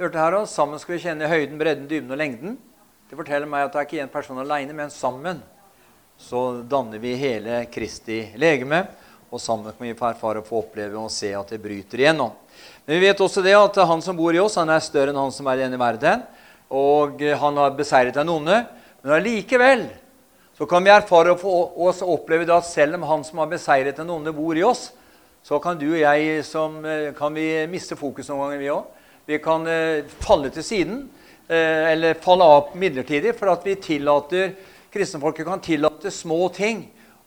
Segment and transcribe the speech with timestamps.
[0.00, 2.58] hørte her også, Sammen skal vi kjenne høyden, bredden, dybden og lengden.
[3.10, 5.42] Det forteller meg at det er ikke én person alene, men sammen
[6.20, 8.84] så danner vi hele Kristi legeme.
[9.30, 12.32] Og sammen kan vi få erfare og få oppleve og se at det bryter igjennom.
[12.86, 15.20] Men vi vet også det at han som bor i oss, han er større enn
[15.20, 16.22] han som er i denne verden.
[16.72, 18.56] Og han har beseiret den onde.
[19.02, 19.84] Men allikevel
[20.56, 21.58] så kan vi erfare og få
[21.88, 24.90] også oppleve det at selv om han som har beseiret den onde, bor i oss,
[25.44, 28.88] så kan du og jeg som, eh, kan vi miste fokus noen ganger, vi òg.
[29.30, 31.04] Vi kan eh, falle til siden,
[31.46, 34.56] eh, eller falle av midlertidig, for at vi tillater
[34.90, 36.80] kristenfolket kan tillate små ting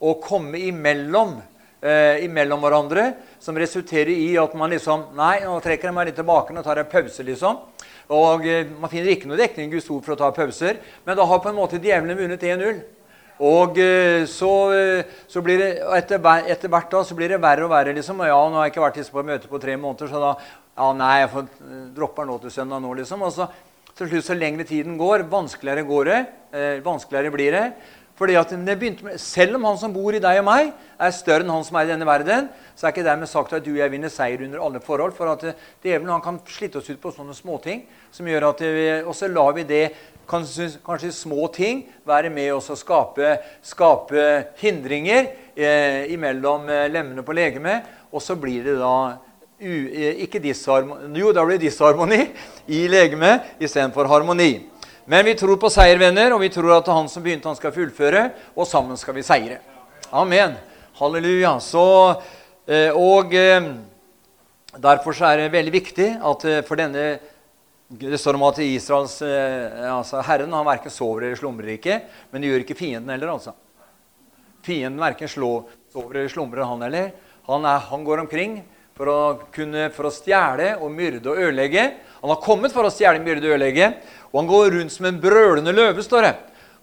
[0.03, 1.37] å komme imellom,
[1.79, 3.05] eh, imellom hverandre,
[3.39, 6.81] som resulterer i at man liksom Nei, nå trekker jeg meg litt tilbake og tar
[6.81, 7.61] en pause, liksom.
[8.11, 8.43] Og
[8.81, 11.39] Man finner ikke noe dekning i Guds ord for å ta pauser, men da har
[11.39, 12.81] på en måte djevelen vunnet 1-0.
[13.39, 13.79] Og
[14.29, 14.51] så,
[15.27, 16.19] så, blir det etter,
[16.51, 17.95] etter, hvert da, så blir det verre og verre.
[17.95, 20.35] liksom, ja, nå har jeg ikke vært på møte på tre måneder, så da
[20.73, 23.21] ja, nei, jeg får, eh, dropper nå til søndag nå, liksom.
[23.21, 23.47] Og så
[23.93, 26.21] til slutt, så lengre tiden går, vanskeligere går det.
[26.53, 27.73] Eh, vanskeligere blir det.
[28.17, 31.11] Fordi at det begynte med, Selv om han som bor i deg og meg, er
[31.11, 33.71] større enn han som er i denne verden, så er ikke dermed sagt at du
[33.71, 35.13] og jeg vinner seier under alle forhold.
[35.13, 39.15] For at djevelen kan slitte oss ut på sånne småting som gjør at vi, Og
[39.15, 39.91] så lar vi det
[40.29, 47.23] kanskje, kanskje små ting være med oss og skape, skape hindringer eh, imellom eh, lemmene
[47.23, 47.83] på legemet.
[48.11, 49.17] Og så blir det da
[49.63, 52.19] u, eh, ikke disharmoni, jo, da blir disharmoni
[52.67, 54.67] i legemet istedenfor harmoni.
[55.05, 57.73] Men vi tror på seier, venner, og vi tror at han som begynte, han skal
[57.75, 58.29] fullføre.
[58.55, 59.59] Og sammen skal vi seire.
[60.11, 60.55] Amen.
[60.99, 61.57] Halleluja.
[61.59, 61.83] Så,
[62.67, 63.67] eh, og eh,
[64.77, 67.07] derfor er det veldig viktig at for denne
[67.93, 71.99] det står om at Israels, altså Herren han verken sover eller slumrer ikke.
[72.31, 73.35] Men det gjør ikke fienden heller.
[73.35, 73.53] altså.
[74.65, 77.11] Fienden verken sover eller slumrer, han heller.
[77.45, 78.63] Han, han går omkring
[78.97, 79.19] for å,
[79.53, 81.85] kunne, å stjele og myrde og ødelegge.
[82.21, 83.93] Han har kommet for å stjele, myrde og ødelegge.
[84.31, 86.35] Og han går rundt som en brølende løve, står det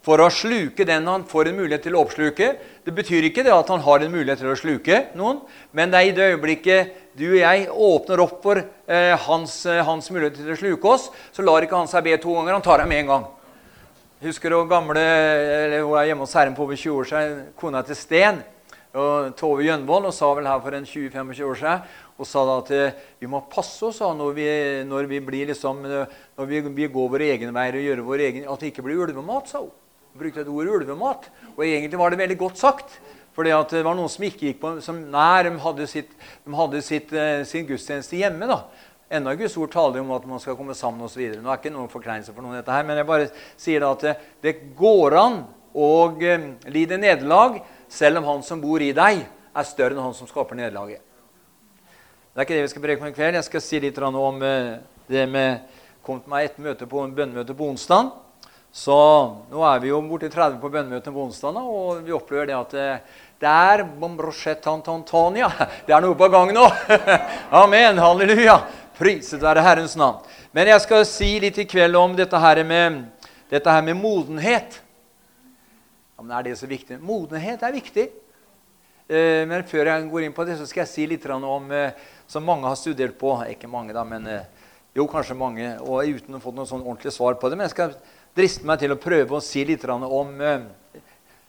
[0.04, 2.54] for å sluke den han får en mulighet til å oppsluke.
[2.84, 5.42] Det betyr ikke det at han har en mulighet til å sluke noen,
[5.76, 9.82] men det er i det øyeblikket du og jeg åpner opp for eh, hans, eh,
[9.84, 12.56] hans, mulighet til å sluke oss, så lar ikke han seg be to ganger.
[12.56, 13.26] Han tar deg med en gang.
[14.24, 17.82] Husker du gamle eller Hun er hjemme hos Herren på over 20 år siden, kona
[17.84, 18.40] til Sten.
[18.90, 21.84] Og Tove Gjønvold og sa vel her for en 20-25 år siden
[22.20, 24.48] og sa da at eh, vi må passe oss når vi,
[24.84, 28.60] når vi, liksom, når vi, vi går våre egne veier og gjør vår egen, at
[28.60, 29.48] det ikke blir ulvemat.
[29.48, 29.70] sa hun
[30.18, 31.30] brukte et ord ulvemat.
[31.56, 32.98] Og egentlig var det veldig godt sagt.
[33.36, 33.54] For det
[33.86, 36.10] var noen som ikke gikk på som, Nei, de hadde, sitt,
[36.44, 38.48] de hadde sitt, uh, sin gudstjeneste hjemme.
[38.50, 38.64] da.
[39.10, 41.22] Enda Guds ord taler om at man skal komme sammen osv.
[41.38, 44.26] Nå er ikke noen forkleinelse for noen dette her, men jeg bare sier da at
[44.42, 45.40] det, går an
[45.74, 45.88] å
[46.70, 47.58] lide nederlag
[47.90, 51.02] selv om han som bor i deg, er større enn han som skaper nederlaget.
[52.30, 53.38] Det er ikke det vi skal preke om i kveld.
[53.40, 54.78] Jeg skal si litt om uh,
[55.10, 58.08] det med Kom til meg et møte på, en bønnemøte på onsdag.
[58.72, 58.94] Så
[59.50, 62.72] nå er vi jo borti 30 på bønnemøtene på onsdag, og vi opplever det at
[62.72, 63.02] eh,
[63.42, 63.84] det er
[65.86, 66.64] Det er noe på gang nå!
[67.62, 67.98] Amen.
[68.00, 68.56] Halleluja.
[68.96, 70.24] Priset være Herrens navn.
[70.56, 73.04] Men jeg skal si litt i kveld om dette her med,
[73.52, 74.80] dette her med modenhet.
[76.20, 76.98] Ja, men Er det så viktig?
[77.00, 78.10] Modenhet er viktig.
[79.08, 81.96] Eh, men før jeg går inn på det, så skal jeg si litt om eh,
[82.28, 83.38] som mange har studert på.
[83.48, 84.28] Ikke mange, da, men
[84.92, 85.78] jo, kanskje mange.
[85.80, 87.56] Og uten å få noe sånn ordentlig svar på det.
[87.56, 87.96] Men jeg skal
[88.36, 90.60] driste meg til å prøve å si litt om eh,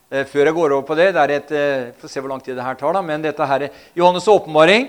[0.08, 2.40] eh, Før jeg går over på det det er et, eh, Får se hvor lang
[2.40, 3.02] tid det her tar, da.
[3.04, 4.88] Men dette her er Johannes' åpenbaring.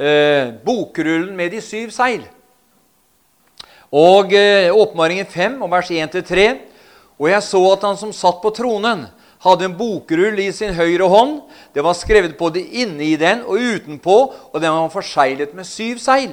[0.00, 2.24] Eh, bokrullen med de syv seil.
[3.92, 6.72] Og eh, åpenbaringen 5, og vers 1-3.
[7.20, 9.06] Og jeg så at han som satt på tronen,
[9.44, 11.36] hadde en bokrull i sin høyre hånd.
[11.76, 14.16] Det var skrevet både inne i den og utenpå,
[14.52, 16.32] og den var forseglet med syv seil.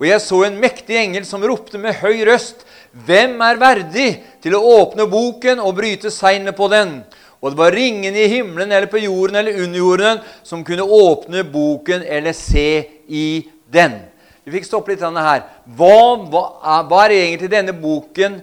[0.00, 4.08] Og jeg så en mektig engel som ropte med høy røst hvem er verdig
[4.42, 7.02] til å åpne boken og bryte seilene på den?
[7.40, 11.44] Og det var ringene i himmelen eller på jorden eller under jorden som kunne åpne
[11.52, 12.70] boken eller se
[13.06, 14.00] i den.
[14.44, 15.44] Vi fikk stoppe litt her.
[15.76, 16.00] Hva,
[16.32, 16.42] hva,
[16.88, 18.40] hva er egentlig denne boken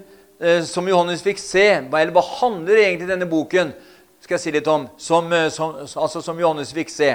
[0.61, 1.67] som Johannes fikk se?
[1.89, 3.73] Hva handler egentlig denne boken
[4.21, 7.13] skal jeg si litt om, som, eh, som, altså som Johannes fikk se?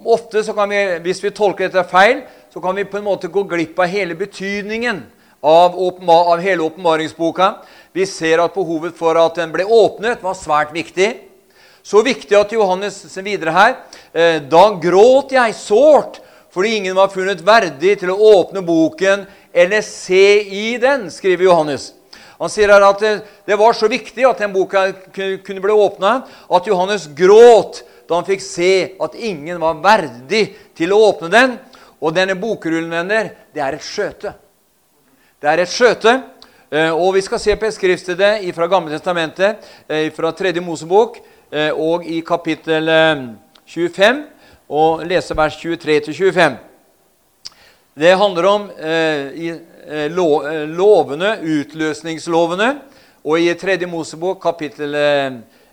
[0.00, 2.22] Ofte så kan vi, Hvis vi tolker dette feil,
[2.52, 5.02] så kan vi på en måte gå glipp av hele betydningen
[5.40, 7.54] av, av hele åpenbaringsboka.
[7.92, 11.14] Vi ser at behovet for at den ble åpnet, var svært viktig.
[11.82, 13.70] Så viktig at Johannes videre her
[14.12, 19.22] eh, Da gråt jeg sårt fordi ingen var funnet verdig til å åpne boken
[19.54, 21.92] eller se i den, skriver Johannes.
[22.40, 23.14] Han sier her at det,
[23.46, 26.14] det var så viktig at den boka kunne bli åpna,
[26.48, 31.58] at Johannes gråt da han fikk se at ingen var verdig til å åpne den.
[32.00, 34.32] Og denne bokrullen, venner, det er et skjøte.
[35.40, 36.16] Det er et skjøte.
[36.70, 38.20] Eh, og vi skal se på et skriftsted
[38.54, 41.18] fra Gamle testamentet, eh, fra tredje Mosebok,
[41.52, 42.86] eh, og i kapittel
[43.66, 44.24] 25,
[44.68, 46.58] og lese vers 23-25.
[47.94, 48.70] Det handler om
[50.76, 52.70] lovene, utløsningslovene,
[53.24, 54.96] og i tredje Mosebok, kapittel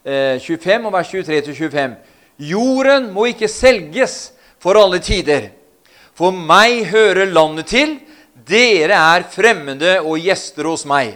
[0.03, 1.95] 25, og vers 23-25.
[2.37, 5.49] Jorden må ikke selges for alle tider.
[6.17, 7.95] For meg hører landet til,
[8.47, 11.15] dere er fremmede og gjester hos meg.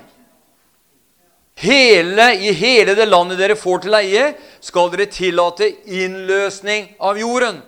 [1.62, 7.60] Hele, I hele det landet dere får til eie, skal dere tillate innløsning av jorden.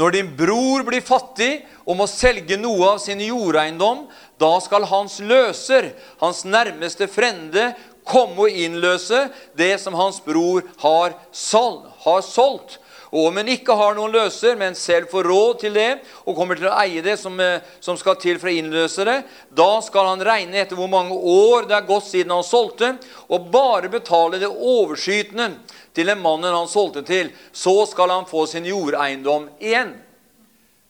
[0.00, 1.50] Når din bror blir fattig
[1.84, 4.06] og må selge noe av sin jordeiendom,
[4.42, 5.92] da skal hans løser,
[6.22, 7.70] hans nærmeste frende,
[8.08, 9.28] komme og innløse
[9.58, 12.78] det som hans bror har, solgt,
[13.12, 15.90] og om en ikke har noen løser, men selv får råd til det,
[16.24, 19.18] og kommer til å eie det som, eh, som skal til for å innløse det,
[19.52, 22.94] da skal han regne etter hvor mange år det er gått siden han solgte,
[23.28, 25.50] og bare betale det overskytende
[25.92, 27.28] til den mannen han solgte til.
[27.52, 29.92] Så skal han få sin jordeiendom igjen.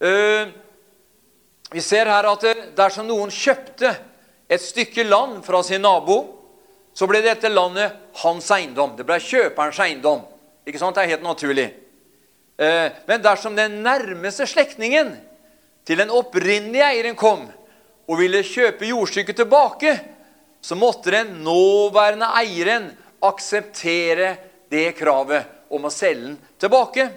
[0.02, 0.46] Uh,
[1.72, 2.44] vi ser her at
[2.76, 3.94] dersom noen kjøpte
[4.52, 6.18] et stykke land fra sin nabo,
[6.92, 8.92] så ble dette landet hans eiendom.
[8.98, 10.26] Det ble kjøperens eiendom.
[10.68, 10.96] Ikke sant?
[10.96, 11.70] Det er helt naturlig.
[12.60, 15.14] Eh, men dersom den nærmeste slektningen
[15.88, 19.96] til den opprinnelige eieren kom og ville kjøpe jordstykket tilbake,
[20.62, 22.90] så måtte den nåværende eieren
[23.24, 24.36] akseptere
[24.70, 27.08] det kravet om å selge den tilbake.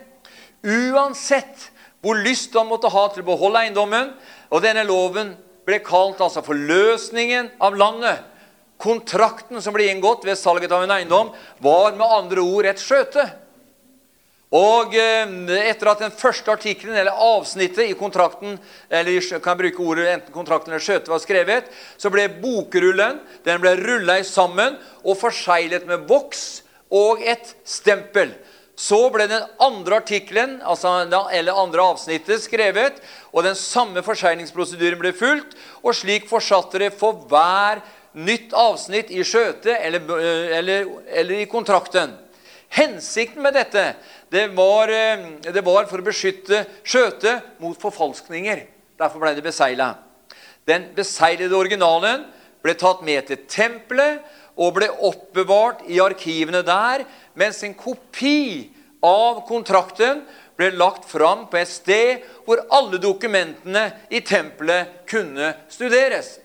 [0.66, 1.70] Uansett
[2.06, 4.12] hvor lyst han måtte ha til å beholde eiendommen.
[4.52, 5.34] Og denne loven
[5.66, 8.22] ble kalt altså forløsningen av landet.
[8.82, 11.32] Kontrakten som ble inngått ved salget av en eiendom,
[11.64, 13.24] var med andre ord et skjøte.
[14.56, 15.32] Og eh,
[15.66, 18.60] etter at den første artikkelen eller avsnittet i kontrakten
[18.94, 23.64] eller kan jeg bruke ordet enten kontrakten eller skjøtet var skrevet, så ble bokrullen den
[23.64, 26.46] ble rulla sammen og forseglet med voks
[26.94, 28.32] og et stempel.
[28.76, 30.92] Så ble den andre artikkelen altså,
[31.32, 33.00] eller andre avsnittet skrevet,
[33.32, 35.56] og den samme forseglingsprosedyren ble fulgt.
[35.84, 37.80] Og slik fortsatte det for hver
[38.16, 42.14] nytt avsnitt i skjøtet eller, eh, eller, eller i kontrakten.
[42.76, 43.94] Hensikten med dette
[44.32, 48.66] det var, eh, det var for å beskytte skjøtet mot forfalskninger.
[49.00, 49.96] Derfor ble det besegla.
[50.68, 52.26] Den beseglede originalen
[52.64, 54.24] ble tatt med til tempelet
[54.56, 57.04] og ble oppbevart i arkivene der,
[57.36, 58.72] mens en kopi
[59.06, 60.24] av kontrakten
[60.56, 66.40] ble lagt fram på et sted hvor alle dokumentene i tempelet kunne studeres.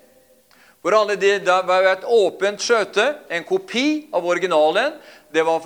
[0.80, 4.94] Hvor alle de, Det var et åpent skjøte, en kopi av originalen,
[5.32, 5.60] det var,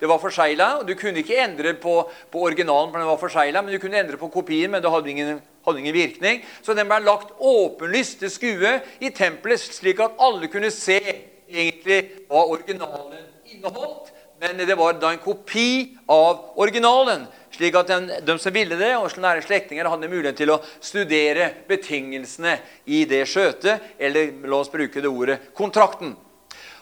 [0.00, 0.82] det var forsegla.
[0.88, 1.98] Du kunne ikke endre på,
[2.32, 5.12] på originalen, for den var forsegla, men du kunne endre på kopien, men det hadde
[5.12, 6.40] ingen, hadde ingen virkning.
[6.64, 8.72] Så den ble lagt åpenlyst til skue
[9.04, 10.98] i tempelet, slik at alle kunne se
[11.44, 12.00] egentlig
[12.30, 14.13] hva originalen inneholdt.
[14.44, 17.22] Men det var da en kopi av originalen,
[17.54, 21.46] slik at den, de som ville det, og nære slektninger, hadde mulighet til å studere
[21.68, 26.12] betingelsene i det skjøtet, eller la oss bruke det ordet kontrakten.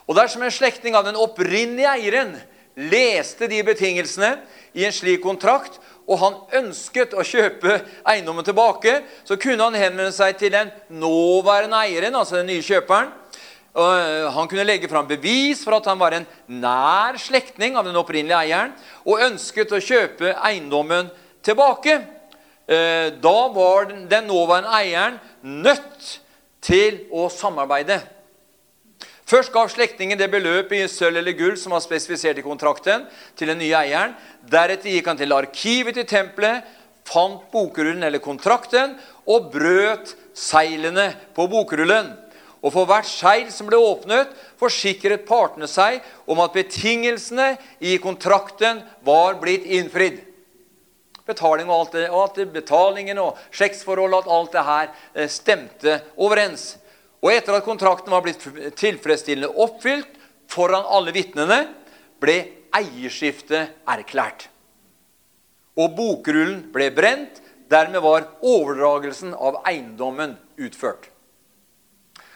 [0.08, 2.34] Og dersom en slektning av den opprinnelige eieren
[2.74, 4.34] leste de betingelsene
[4.74, 5.78] i en slik kontrakt,
[6.10, 7.78] og han ønsket å kjøpe
[8.10, 13.21] eiendommen tilbake, så kunne han henvende seg til den nåværende eieren, altså den nye kjøperen.
[13.72, 16.26] Eh, han kunne legge fram bevis for at han var en
[16.60, 18.74] nær slektning av den opprinnelige eieren
[19.08, 21.08] og ønsket å kjøpe eiendommen
[21.44, 22.02] tilbake.
[22.68, 26.18] Eh, da var den nåværende eieren nødt
[26.62, 27.96] til å samarbeide.
[29.24, 33.06] Først gav slektningen det beløpet i sølv eller gull som var spesifisert i kontrakten,
[33.38, 34.12] til den nye eieren.
[34.44, 36.66] Deretter gikk han til arkivet til tempelet,
[37.08, 38.92] fant bokrullen eller kontrakten
[39.24, 42.12] og brøt seilene på bokrullen.
[42.62, 45.98] Og for hvert seil som ble åpnet, forsikret partene seg
[46.30, 50.20] om at betingelsene i kontrakten var blitt innfridd.
[51.26, 56.76] Betaling og alt det, og alt betalingen og slektsforholdet, alt det her eh, stemte overens.
[57.22, 58.42] Og etter at kontrakten var blitt
[58.78, 60.18] tilfredsstillende oppfylt
[60.50, 61.60] foran alle vitnene,
[62.22, 62.38] ble
[62.74, 64.48] eierskiftet erklært.
[65.78, 67.40] Og bokrullen ble brent.
[67.72, 71.11] Dermed var overdragelsen av eiendommen utført.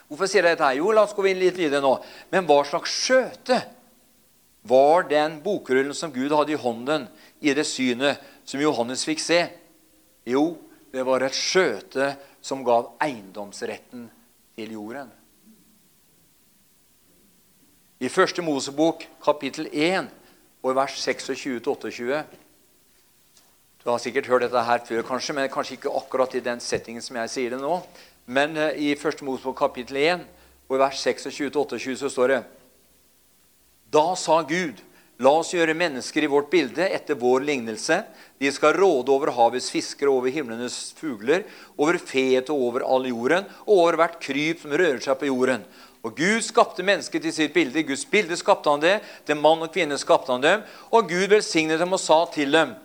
[0.06, 0.68] Hvorfor sier jeg dette?
[0.68, 0.78] her?
[0.78, 1.96] Jo, la oss gå inn litt videre nå.
[2.30, 3.58] Men hva slags skjøte
[4.66, 7.08] var den bokrullen som Gud hadde i hånden
[7.42, 9.40] i det synet som Johannes fikk se?
[10.26, 10.56] Jo,
[10.94, 14.06] det var et skjøte som gav eiendomsretten
[14.56, 15.10] til jorden.
[17.96, 20.10] I første Mosebok, kapittel 1,
[20.62, 22.24] og vers 26-28
[23.82, 27.02] Du har sikkert hørt dette her før, kanskje, men kanskje ikke akkurat i den settingen
[27.02, 27.78] som jeg sier det nå.
[28.26, 29.22] Men eh, i 1.
[29.22, 30.26] Mosebok kapittel 1
[30.66, 32.42] og i vers 26-28 så står det
[33.94, 34.82] Da sa Gud,
[35.22, 38.00] la oss gjøre mennesker i vårt bilde etter vår lignelse.
[38.42, 41.46] De skal råde over havets fiskere, over himlenes fugler,
[41.78, 45.62] over feet og over all jorden, og over hvert kryp som rører seg på jorden.
[46.06, 47.82] Og Gud skapte mennesket til sitt bilde.
[47.86, 48.98] Guds bilde skapte han det.
[49.26, 50.66] Til mann og kvinne skapte han dem.
[50.94, 52.76] Og Gud velsignet dem og sa til dem,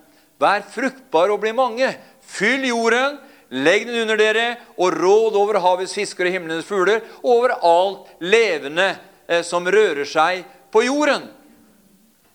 [0.41, 1.91] Vær fruktbare og bli mange.
[2.25, 3.19] Fyll jorden,
[3.51, 4.47] legg den under dere,
[4.79, 8.93] og råd over havets fisker og himlenes fugler, og over alt levende
[9.27, 11.27] eh, som rører seg på jorden.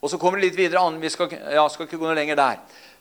[0.01, 0.99] Og så kommer det litt videre an.
[1.01, 2.59] Vi skal, ja, skal ikke gå noe lenger der.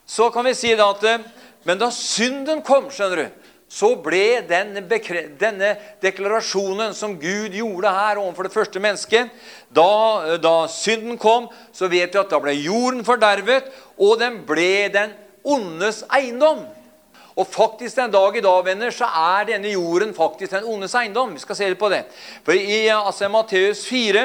[0.09, 1.27] Så kan vi si da at eh,
[1.67, 4.85] Men da synden kom, skjønner du, så ble denne,
[5.41, 9.33] denne, deklarasjonen som Gud gjorde her overfor det første mennesket
[9.75, 13.67] da, da, synden kom, så vet vi at da ble jorden fordervet,
[13.99, 16.63] og den ble den ondes eiendom.
[17.37, 21.35] Og faktisk den dag i dag, venner, så er denne jorden faktisk den ondes eiendom.
[21.37, 22.07] Vi skal se litt på det.
[22.47, 24.23] For i altså, Matteus 4,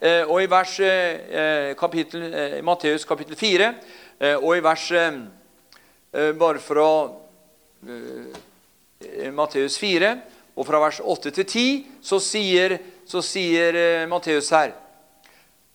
[0.00, 3.74] eh, og i vers, eh, kapittel, eh, Matteus kapittel 4,
[4.40, 4.92] og i vers
[6.38, 7.10] Bare fra
[7.84, 10.16] Eh, Matteus 4,
[10.56, 14.72] og fra vers 8 til 10, så sier, så sier Matteus her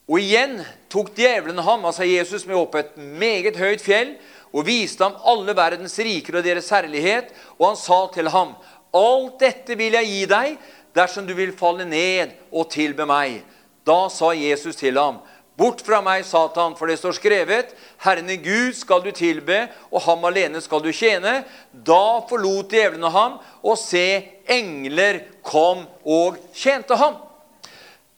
[0.09, 0.55] Og igjen
[0.89, 4.15] tok djevelen ham, altså Jesus, med opp et meget høyt fjell
[4.53, 8.55] og viste ham alle verdens riker og deres herlighet, og han sa til ham,
[8.89, 13.43] Alt dette vil jeg gi deg dersom du vil falle ned og tilbe meg.
[13.85, 15.19] Da sa Jesus til ham,
[15.59, 20.23] Bort fra meg, Satan, for det står skrevet:" Herren Gud skal du tilbe, og ham
[20.23, 21.43] alene skal du tjene.
[21.73, 27.17] Da forlot djevlene ham, og se, engler kom og tjente ham.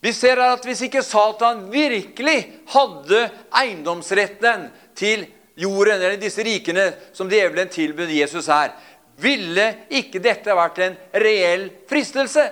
[0.02, 7.30] Vi ser at hvis ikke Satan virkelig hadde eiendomsretten til jorden, eller disse rikene som
[7.30, 8.74] djevelen tilbød Jesus her,
[9.22, 12.48] ville ikke dette vært en reell fristelse.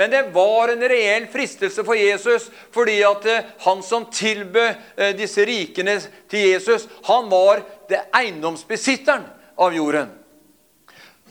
[0.00, 5.12] Men det var en reell fristelse for Jesus, fordi at eh, han som tilbød eh,
[5.18, 5.98] disse rikene
[6.30, 9.26] til Jesus, han var det eiendomsbesitteren
[9.60, 10.14] av jorden.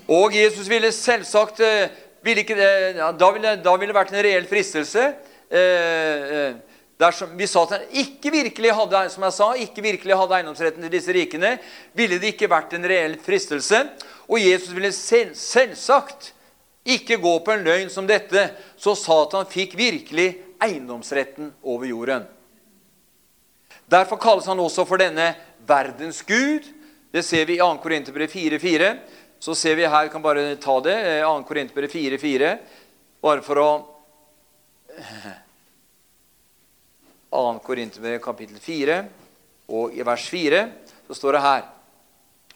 [0.10, 1.90] Og Jesus ville selvsagt eh,
[2.22, 5.08] ville ikke, da, ville, da ville det vært en reell fristelse.
[7.00, 11.14] Dersom, hvis Satan ikke virkelig hadde som jeg sa, ikke virkelig hadde eiendomsretten til disse
[11.16, 11.54] rikene,
[11.96, 13.86] ville det ikke vært en reell fristelse.
[14.28, 16.34] Og Jesus ville selv, selvsagt
[16.90, 22.28] ikke gå på en løgn som dette, så Satan fikk virkelig eiendomsretten over jorden.
[23.90, 25.32] Derfor kalles han også for denne
[25.68, 26.68] verdens gud.
[27.16, 27.78] Det ser vi i 2.
[27.82, 28.92] Korinterbrev 4,4.
[29.40, 31.36] Så ser vi her, kan bare ta det, 2.
[31.48, 32.58] Korinterbrev 4,4,
[33.24, 33.70] bare for å
[37.30, 37.60] 2.
[37.64, 39.04] Korinterbrev kapittel 4,
[39.70, 40.64] og i vers 4
[41.08, 41.68] så står det her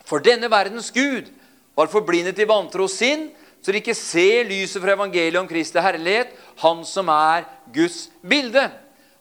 [0.06, 1.30] For denne verdens Gud
[1.78, 3.30] var forblindet i vantro sinn,
[3.64, 8.66] så de ikke ser lyset fra evangeliet om Kristi herlighet, han som er Guds bilde.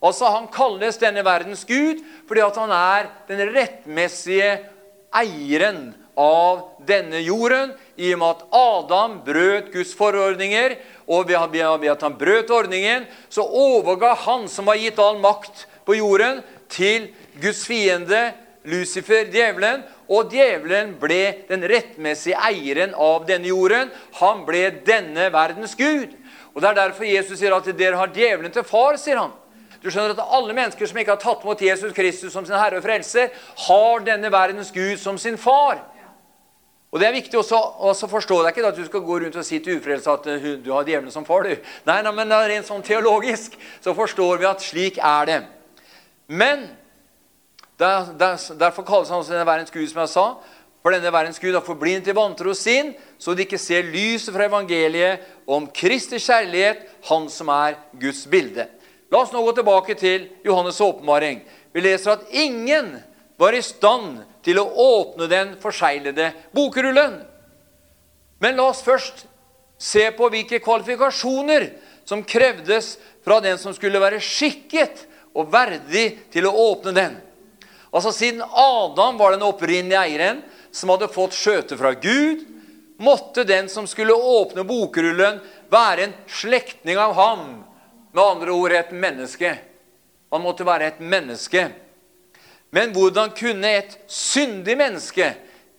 [0.03, 4.57] Altså, Han kalles denne verdens gud fordi at han er den rettmessige
[5.15, 10.77] eieren av denne jorden, i og med at Adam brøt Guds forordninger.
[11.09, 15.97] Og ved at han brøt ordningen, så overga han som har gitt all makt på
[15.99, 16.43] jorden,
[16.73, 17.11] til
[17.43, 18.31] Guds fiende,
[18.65, 23.91] Lucifer, djevelen, og djevelen ble den rettmessige eieren av denne jorden.
[24.21, 26.13] Han ble denne verdens gud.
[26.55, 28.97] Og Det er derfor Jesus sier at dere har djevelen til far.
[28.97, 29.33] sier han.
[29.83, 32.79] Du skjønner at Alle mennesker som ikke har tatt mot Jesus Kristus som sin herre
[32.79, 33.33] og frelser,
[33.67, 35.81] har denne verdens gud som sin far.
[36.93, 38.37] Og Det er viktig også, også forstå.
[38.43, 40.85] Er ikke at du skal gå rundt og si til ufrelste at uh, du har
[40.85, 41.43] djevelen som far.
[41.49, 41.57] du.
[41.89, 45.39] Nei, nei, men rent sånn teologisk så forstår vi at slik er det.
[46.29, 46.67] Men
[47.81, 50.27] der, der, derfor kalles han også denne verdens Gud, som jeg sa.
[50.83, 54.49] For denne verdens Gud har forblindet i vantro sin, så de ikke ser lyset fra
[54.51, 58.67] evangeliet om Kristi kjærlighet, han som er Guds bilde.
[59.13, 61.41] La oss nå gå tilbake til Johannes' åpenbaring.
[61.73, 62.97] Vi leser at ingen
[63.41, 67.21] var i stand til å åpne den forseglede bokrullen.
[68.43, 69.27] Men la oss først
[69.79, 71.69] se på hvilke kvalifikasjoner
[72.05, 77.15] som krevdes fra den som skulle være skikket og verdig til å åpne den.
[77.93, 82.47] Altså Siden Adam var den opprinnelige eieren som hadde fått skjøte fra Gud,
[83.03, 85.41] måtte den som skulle åpne bokrullen,
[85.73, 87.45] være en slektning av ham.
[88.13, 89.55] Med andre ord et menneske.
[90.33, 91.67] Han måtte være et menneske.
[92.73, 95.29] Men hvordan kunne et syndig menneske,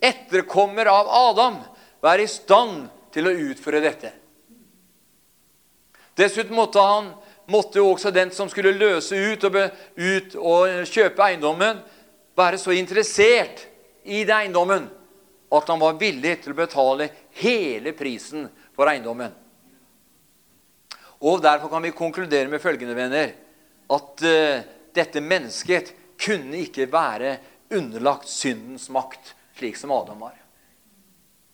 [0.04, 1.58] etterkommer av Adam,
[2.04, 4.12] være i stand til å utføre dette?
[6.14, 7.10] Dessuten måtte, han,
[7.50, 9.58] måtte jo også den som skulle løse ut og,
[9.98, 11.82] ut og kjøpe eiendommen,
[12.38, 13.66] være så interessert
[14.06, 14.86] i eiendommen
[15.54, 17.10] at han var villig til å betale
[17.42, 19.34] hele prisen for eiendommen.
[21.24, 23.34] Og Derfor kan vi konkludere med følgende, venner,
[23.94, 27.38] at uh, dette mennesket kunne ikke være
[27.74, 30.36] underlagt syndens makt, slik som Adam var.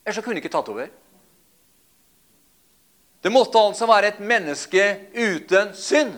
[0.04, 0.90] Ellers så kunne de ikke tatt over.
[3.22, 4.84] Det måtte altså være et menneske
[5.16, 6.16] uten synd.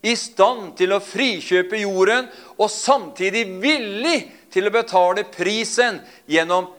[0.00, 4.18] I stand til å frikjøpe jorden og samtidig villig
[4.52, 6.70] til å betale prisen gjennom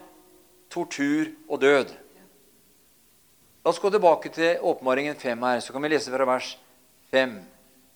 [0.72, 1.92] tortur og død.
[3.62, 6.56] La oss gå tilbake til åpenbaringen 5 her, så kan vi lese fra vers
[7.14, 7.36] 5.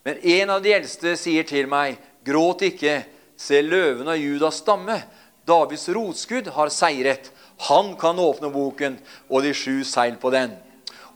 [0.07, 3.00] Men en av de eldste sier til meg, gråt ikke,
[3.38, 5.00] se løven av Judas stamme,
[5.47, 7.30] Davids rotskudd, har seiret.
[7.71, 8.99] Han kan åpne boken
[9.30, 10.56] og de sju seil på den.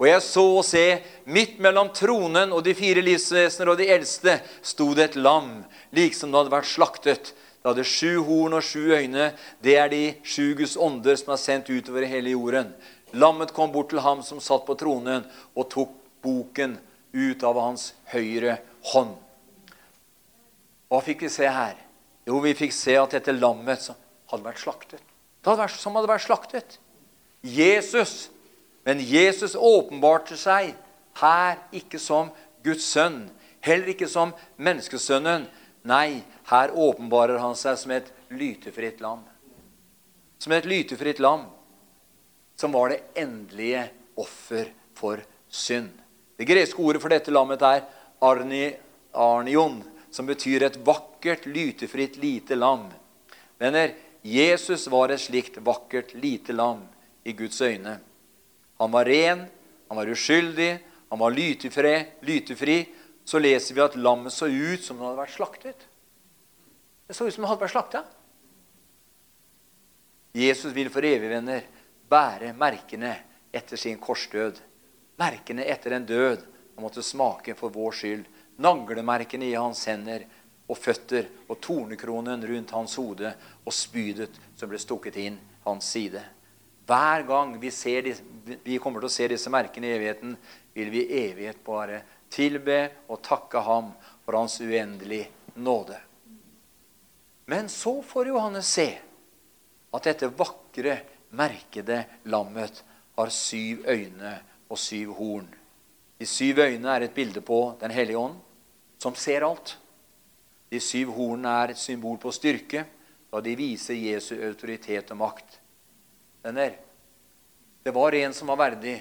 [0.00, 0.84] Og jeg så og se,
[1.28, 5.58] midt mellom tronen og de fire livsvesener og de eldste sto det et lam,
[5.92, 7.32] liksom det hadde vært slaktet.
[7.60, 9.34] Det hadde sju horn og sju øyne.
[9.60, 12.72] Det er de sju Guds ånder som er sendt utover hele jorden.
[13.12, 15.92] Lammet kom bort til ham som satt på tronen, og tok
[16.24, 16.78] boken
[17.12, 18.60] ut av hans høyre
[18.94, 19.12] hånd.
[20.90, 21.78] Hva fikk vi se her?
[22.26, 23.86] Jo, vi fikk se at dette lammet
[24.30, 25.00] hadde vært slaktet.
[25.40, 26.76] Det hadde vært, som hadde vært slaktet.
[27.46, 28.28] Jesus
[28.84, 30.72] men Jesus åpenbarte seg
[31.20, 32.30] her ikke som
[32.64, 33.26] Guds sønn,
[33.64, 35.46] heller ikke som menneskesønnen.
[35.88, 36.20] Nei,
[36.50, 39.22] her åpenbarer han seg som et lytefritt lam.
[40.40, 41.48] Som et lytefritt lam
[42.60, 43.86] som var det endelige
[44.20, 45.92] offer for synd.
[46.36, 47.86] Det greske ordet for dette lammet er
[48.24, 48.66] arni,
[49.16, 49.78] arnion,
[50.10, 52.88] som betyr et vakkert, lytefritt, lite lam.
[53.58, 56.82] Venner, Jesus var et slikt vakkert, lite lam
[57.24, 57.98] i Guds øyne.
[58.80, 59.46] Han var ren,
[59.88, 62.06] han var uskyldig, han var lytefri.
[62.20, 62.86] lytefri.
[63.24, 65.86] Så leser vi at lammet så ut som det hadde vært slaktet.
[67.06, 68.04] Det så ut som det hadde vært slakta.
[70.34, 71.66] Jesus vil for evig, venner,
[72.10, 73.12] bære merkene
[73.52, 74.58] etter sin korsdød.
[75.20, 78.28] Merkene etter en død han måtte smake for vår skyld.
[78.60, 80.26] Naglemerkene i hans hender
[80.70, 83.32] og føtter og tornekronen rundt hans hode
[83.64, 86.22] og spydet som ble stukket inn hans side.
[86.86, 87.70] Hver gang vi,
[88.04, 88.14] de,
[88.64, 90.34] vi, kommer til å se disse merkene i evigheten,
[90.74, 93.92] vil vi i evighet bare tilbe og takke ham
[94.24, 95.98] for hans uendelige nåde.
[97.50, 98.88] Men så får Johannes se
[99.90, 102.80] at dette vakre, merkede lammet
[103.14, 104.32] har syv øyne
[104.66, 105.48] og syv horn.
[106.18, 108.34] De syv øyne er et bilde på Den hellige ånd,
[109.02, 109.78] som ser alt.
[110.68, 112.84] De syv hornene er et symbol på styrke,
[113.30, 115.58] da de viser Jesu autoritet og makt.
[116.44, 116.76] Venner,
[117.82, 118.96] det var en som var verdig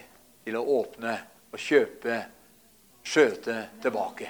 [0.45, 1.15] til å åpne
[1.51, 2.19] og kjøpe
[3.03, 4.29] skjøte tilbake.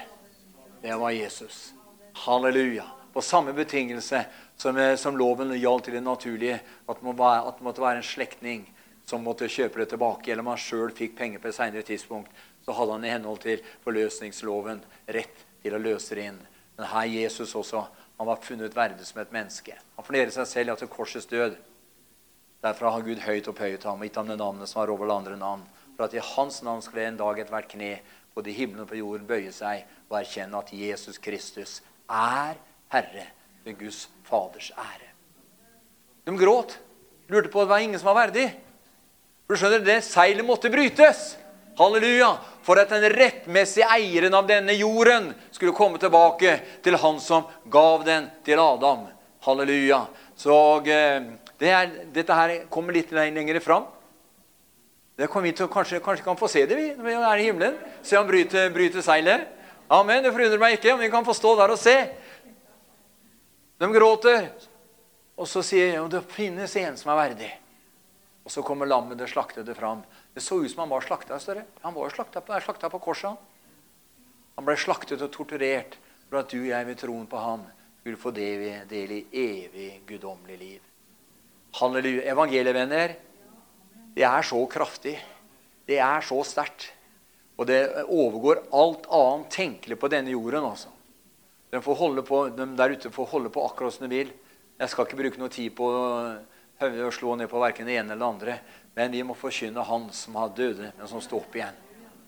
[0.82, 1.74] Det var Jesus.
[2.14, 2.86] Halleluja.
[3.14, 7.98] På samme betingelse som, eh, som loven gjaldt til det naturlige, at det, måtte være
[7.98, 8.66] en slektning
[9.06, 12.32] som måtte kjøpe det tilbake, eller man sjøl fikk penger på et seinere tidspunkt,
[12.66, 16.40] så hadde han i henhold til forløsningsloven rett til å løse det inn.
[16.78, 17.84] Men her Jesus også,
[18.20, 19.76] han var funnet verdig som et menneske.
[19.96, 21.58] Han fornedret seg selv etter korsets død.
[22.64, 25.20] Derfor har Gud høyt opphøyet ham og gitt ham det navnet som har over alle
[25.22, 25.64] andre navn.
[25.96, 27.98] For at i hans navn skulle en dag ethvert kne
[28.36, 32.60] både i himmelen og på jorden bøye seg og erkjenne at Jesus Kristus er
[32.94, 33.26] Herre
[33.66, 35.10] ved Guds Faders ære.
[36.28, 36.78] De gråt.
[37.30, 38.48] Lurte på at det var ingen som var verdig.
[39.46, 41.36] For du skjønner, det Seilet måtte brytes.
[41.80, 42.34] Halleluja!
[42.66, 48.04] For at den rettmessige eieren av denne jorden skulle komme tilbake til han som gav
[48.06, 49.08] den til Adam.
[49.48, 50.02] Halleluja.
[50.36, 53.88] Så eh, det er, dette her kommer litt lenger fram.
[55.20, 57.48] Det kommer vi til, kanskje, kanskje kan få se det vi, når vi er i
[57.50, 57.80] himmelen.
[58.04, 59.48] Se han bryter, bryter seilet.
[59.92, 60.22] Amen.
[60.24, 61.96] Det forundrer meg ikke om vi kan få stå der og se.
[63.80, 64.52] De gråter.
[65.40, 67.50] Og så sier de det finnes en som er verdig.
[68.48, 70.04] Og så kommer lammet det slaktede fram.
[70.34, 71.40] Det så ut som han var slakta.
[71.82, 73.38] Han var slakta på, slakta på korset.
[74.56, 75.98] Han ble slaktet og torturert
[76.30, 77.66] for at du og jeg ved troen på ham
[78.00, 80.86] skulle få del i evig guddommelig liv.
[81.80, 82.24] Halleluja.
[82.32, 83.16] Evangelievenner,
[84.16, 85.16] det er så kraftig.
[85.88, 86.90] Det er så sterkt.
[87.60, 90.64] Og det overgår alt annet tenkelig på denne jorden.
[90.64, 90.90] altså.
[91.70, 94.32] De, får holde på, de der ute får holde på akkurat som de vil.
[94.80, 98.24] Jeg skal ikke bruke noe tid på å slå ned på verken det ene eller
[98.24, 98.60] det andre.
[99.00, 101.78] Men vi må forkynne Han som har døde, men som står opp igjen.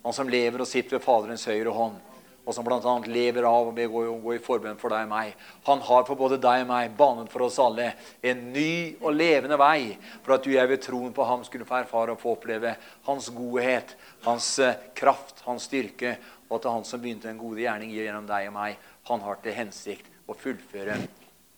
[0.06, 2.00] Han som lever og sitter ved Faderens høyre hånd
[2.42, 2.94] og som bl.a.
[3.06, 5.34] lever av og gå, i forbønn for deg og meg.
[5.68, 7.92] Han har for både deg og meg banet for oss alle
[8.26, 11.68] en ny og levende vei for at du og jeg ved troen på ham skulle
[11.70, 12.74] få erfare og få oppleve
[13.06, 13.94] hans godhet,
[14.26, 16.16] hans uh, kraft, hans styrke,
[16.50, 18.80] og at det er han som begynte en gode gjerning gjennom deg og meg.
[19.12, 20.98] Han har til hensikt å fullføre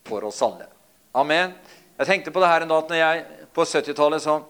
[0.07, 0.67] for oss alle.
[1.15, 1.55] Amen.
[1.95, 4.41] Jeg tenkte på det her en dag når jeg på 70-tallet så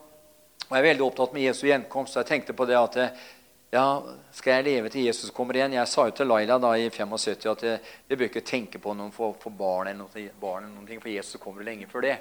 [0.74, 2.16] Og jeg er veldig opptatt med Jesu gjenkomst.
[2.16, 2.96] Så Jeg tenkte på det at
[3.70, 4.02] ja,
[4.34, 5.76] skal jeg leve til Jesus kommer igjen?
[5.78, 8.96] Jeg sa jo til Laila da i 75 at jeg, jeg bør ikke tenke på
[8.98, 12.16] noen for, for barn eller noe, barn eller noe, for Jesus kommer lenge før det.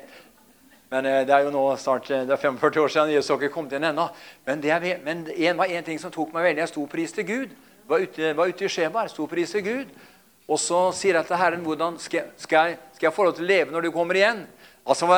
[0.93, 3.41] Men eh, det er jo nå snart eh, det er 45 år siden Jesus har
[3.41, 4.05] ikke kommet igjen ennå.
[4.45, 6.65] Men det er, men en, var en ting som tok meg veldig.
[6.67, 7.55] Jeg sto pris til Gud.
[7.89, 9.97] Var ute, var ute i Skjeberg, sto pris til Gud.
[10.45, 13.53] Og så sier jeg til Herren hvordan skal, jeg, skal jeg få lov til å
[13.55, 14.45] leve når du kommer igjen?
[14.85, 15.09] Altså,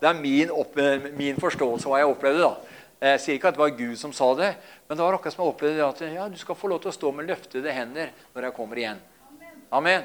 [0.00, 0.78] Det er min, opp,
[1.14, 2.46] min forståelse av hva jeg opplevde.
[2.46, 2.70] da.
[3.00, 4.50] Jeg sier ikke at det var Gud som sa det,
[4.84, 7.12] men det var akkurat som opplevde at ja, du skal få lov til å stå
[7.16, 9.00] med løftede hender når jeg kommer igjen.
[9.72, 10.04] Amen.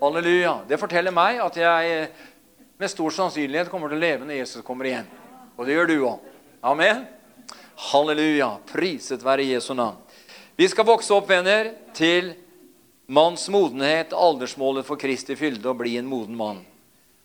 [0.00, 0.56] Halleluja.
[0.66, 2.06] Det forteller meg at jeg
[2.82, 5.06] med stor sannsynlighet kommer til å leve når Jesus kommer igjen.
[5.54, 6.24] Og det gjør du òg.
[6.66, 7.04] Amen.
[7.92, 8.56] Halleluja.
[8.72, 10.00] Priset være Jesu navn.
[10.58, 12.32] Vi skal vokse opp, venner, til
[13.06, 16.58] manns modenhet, aldersmålet for Kristi fylde, å bli en moden mann.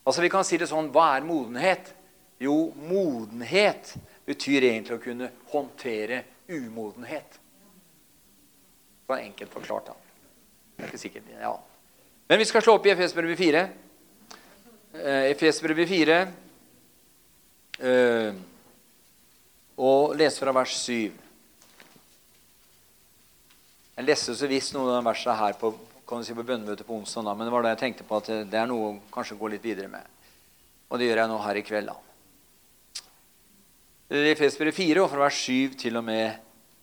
[0.05, 1.89] Altså Vi kan si det sånn Hva er modenhet?
[2.39, 3.95] Jo, modenhet
[4.27, 7.39] betyr egentlig å kunne håndtere umodenhet.
[9.07, 9.95] Det var enkelt forklart, da.
[10.75, 11.53] Det er ikke sikkert, ja.
[12.27, 13.61] Men vi skal slå opp i Efesbrevet 4.
[14.97, 16.17] Eh, Efesbrevet 4
[17.79, 18.41] eh,
[19.77, 21.11] og lese fra vers 7.
[23.97, 25.71] Jeg leste så visst noen av versene her på
[26.07, 28.59] kan si, på bønnemøtet på onsdag, men det var da jeg tenkte på at det
[28.59, 30.03] er noe å kanskje gå litt videre med.
[30.87, 31.89] Og det gjør jeg nå her i kveld.
[31.91, 32.06] da.
[34.07, 36.37] I Efesbrevet 4, og fra vers 7 til og med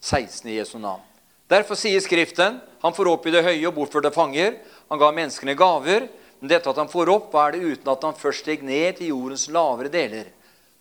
[0.04, 1.00] 16 i Jesu navn.
[1.48, 4.58] Derfor sier Skriften han får opp i det høye og bortførte fanger.
[4.92, 6.10] Han ga menneskene gaver.
[6.42, 8.98] Men dette at han får opp, hva er det uten at han først steg ned
[8.98, 10.28] til jordens lavere deler?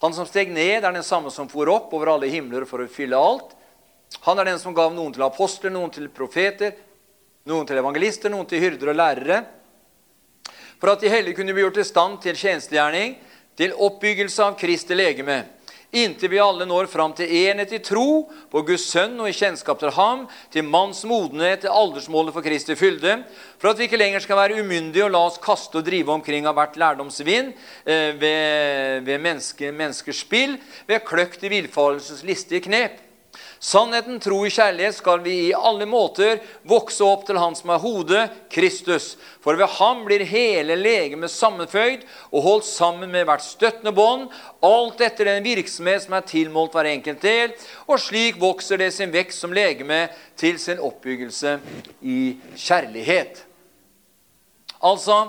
[0.03, 2.89] Han som steg ned, er den samme som for opp over alle himler for å
[2.91, 3.55] fylle alt.
[4.27, 6.75] Han er den som gav noen til apostler, noen til profeter,
[7.47, 9.41] noen til evangelister, noen til hyrder og lærere.
[10.75, 13.15] For at de hellige kunne bli gjort i stand til tjenestegjerning,
[13.55, 15.45] til oppbyggelse av Kristi legeme,
[15.93, 19.79] inntil vi alle når fram til enhet i tro på Guds sønn og i kjennskap
[19.81, 23.19] til ham, til manns modenhet, til aldersmålet for Kristi fylde,
[23.61, 26.49] for at vi ikke lenger skal være umyndige og la oss kaste og drive omkring
[26.49, 27.53] av hvert lærdomsvind
[27.85, 30.57] eh, ved, ved menneske, menneskers spill,
[30.89, 33.02] ved kløkt i villfarelsens listige knep.
[33.63, 37.79] Sannheten, tro i kjærlighet skal vi i alle måter vokse opp til Han som er
[37.79, 39.13] hodet, Kristus.
[39.39, 44.27] For ved ham blir hele legemet sammenføyd og holdt sammen med hvert støttende bånd,
[44.67, 47.55] alt etter den virksomhet som er tilmålt hver enkelt del,
[47.87, 51.55] og slik vokser det sin vekst som legeme til sin oppbyggelse
[52.03, 52.19] i
[52.59, 53.45] kjærlighet.
[54.83, 55.23] Altså,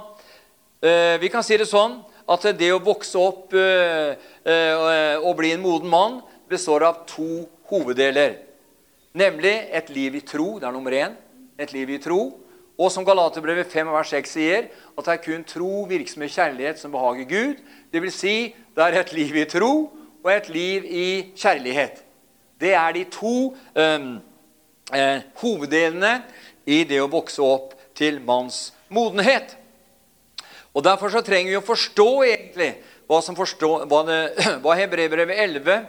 [0.83, 5.55] eh, vi kan si det sånn at det å vokse opp eh, eh, og bli
[5.55, 8.39] en moden mann består av to hoveddeler.
[9.15, 10.59] Nemlig et liv i tro.
[10.59, 11.15] Det er nummer én.
[11.59, 12.41] Et liv i tro.
[12.79, 14.65] Og som Galaterbrevet 5 vers 6 sier,
[14.99, 17.61] at det er kun tro, virksomhet, kjærlighet som behager Gud.
[17.93, 19.75] Det vil si, det er et liv i tro
[20.25, 22.03] og et liv i kjærlighet.
[22.61, 24.09] Det er de to um,
[24.95, 26.17] eh, hoveddelene
[26.67, 29.57] i det å vokse opp til manns modenhet.
[30.75, 32.73] Og Derfor så trenger vi å forstå egentlig
[33.07, 34.21] hva, som forstå, hva, det,
[34.65, 35.85] hva Hebrevet 11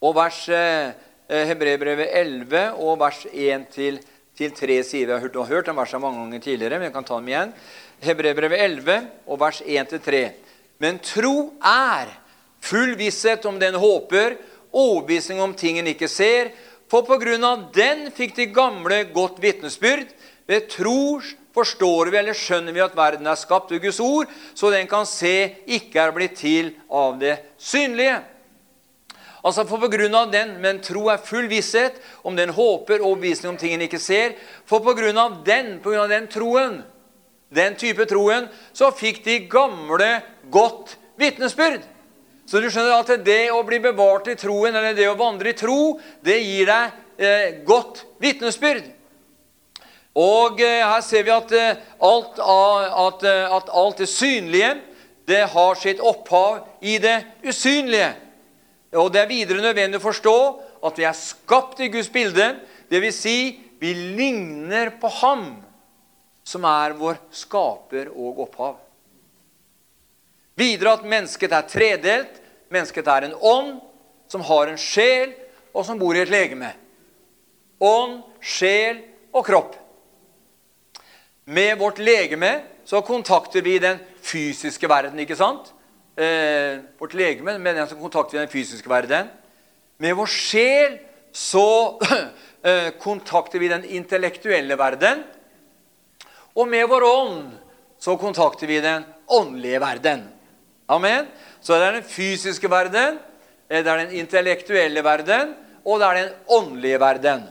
[0.00, 0.92] og vers eh,
[1.28, 4.00] eh Hebreerbrevet 11 og vers 1 til,
[4.36, 5.12] til 3 sier vi.
[5.12, 7.52] har hørt, har hørt den versen mange ganger tidligere, men jeg kan ta dem igjen.
[8.00, 10.22] Hebreerbrevet 11 og vers 1 til 3.
[10.80, 12.08] Men tro er
[12.60, 14.38] full visshet om den håper,
[14.72, 16.52] overbevisning om ting en ikke ser.
[16.90, 20.08] For på grunn av den fikk de gamle godt vitnesbyrd.
[20.48, 21.20] Ved tro
[21.54, 25.06] forstår vi eller skjønner vi at verden er skapt ved Guds ord, så den kan
[25.06, 28.20] se ikke er blitt til av det synlige.
[29.40, 33.14] Altså For på grunn av den, men tro er full visshet, om den håper og
[33.14, 34.34] overbevisning om ting en ikke ser.
[34.68, 36.82] For på grunn av den, på grunn av den troen,
[37.50, 40.10] den type troen, så fikk de gamle
[40.52, 41.82] godt vitnesbyrd.
[42.46, 45.58] Så du skjønner at det å bli bevart i troen, eller det å vandre i
[45.58, 48.88] tro, det gir deg eh, godt vitnesbyrd.
[50.18, 54.74] Og eh, her ser vi at, eh, alt, at, eh, at alt det synlige,
[55.30, 58.10] det har sitt opphav i det usynlige.
[58.98, 60.36] Og Det er videre nødvendig å forstå
[60.86, 62.56] at vi er skapt i Guds bilde.
[62.90, 63.18] Dvs.
[63.22, 63.38] Si,
[63.80, 65.44] vi ligner på Ham
[66.44, 68.78] som er vår skaper og opphav.
[70.58, 72.40] Videre at mennesket er tredelt.
[72.70, 73.78] Mennesket er en ånd
[74.30, 75.32] som har en sjel,
[75.74, 76.72] og som bor i et legeme.
[77.82, 79.00] Ånd, sjel
[79.32, 79.76] og kropp.
[81.50, 85.18] Med vårt legeme så kontakter vi den fysiske verden.
[85.18, 85.72] ikke sant?
[86.20, 89.30] Eh, vårt legeme, med den som kontakter den fysiske verden.
[90.00, 90.98] Med vår sjel
[91.32, 91.98] så
[92.66, 95.24] eh, kontakter vi den intellektuelle verden.
[96.54, 97.50] Og med vår ånd
[98.00, 100.28] så kontakter vi den åndelige verden.
[100.90, 101.26] Amen.
[101.60, 103.20] Så det er den fysiske verden,
[103.70, 105.54] Eh, det er den intellektuelle verden,
[105.86, 107.46] og det er den åndelige verden.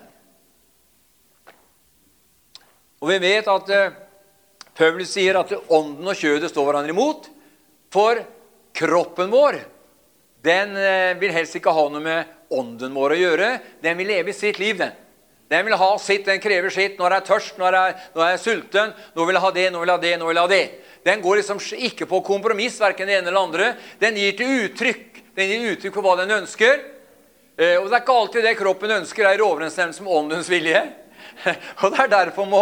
[3.00, 7.30] Og vi vet at eh, sier at ånden og kjødet står hverandre imot.
[7.92, 8.20] For
[8.80, 9.60] kroppen vår
[10.42, 13.48] den eh, vil helst ikke ha noe med ånden vår å gjøre.
[13.84, 14.94] Den vil leve sitt liv, den.
[15.50, 17.00] Den vil ha sitt, den krever sitt.
[17.00, 18.94] Når jeg er tørst, når jeg, når jeg er sulten.
[19.18, 20.64] Nå vil jeg ha det, nå vil jeg ha det, nå vil jeg ha det.
[21.10, 23.70] Den går liksom ikke på kompromiss, verken det ene eller andre.
[24.00, 25.20] Den gir til uttrykk.
[25.36, 26.80] Den gir uttrykk for hva den ønsker.
[27.60, 30.86] Eh, og det er ikke alltid det kroppen ønsker, er i overensstemmelse med åndens vilje.
[31.84, 32.62] Og det er Derfor må,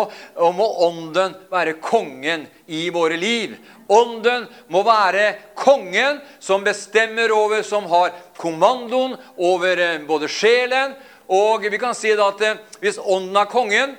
[0.56, 3.56] må Ånden være kongen i våre liv.
[3.90, 10.96] Ånden må være kongen som bestemmer over, som har kommandoen over eh, både sjelen
[11.28, 13.96] Og vi kan si at eh, hvis Ånden er kongen,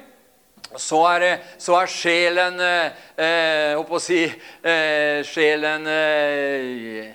[0.76, 4.26] så er, så er sjelen eh, å si,
[4.62, 7.14] eh, Sjelen eh,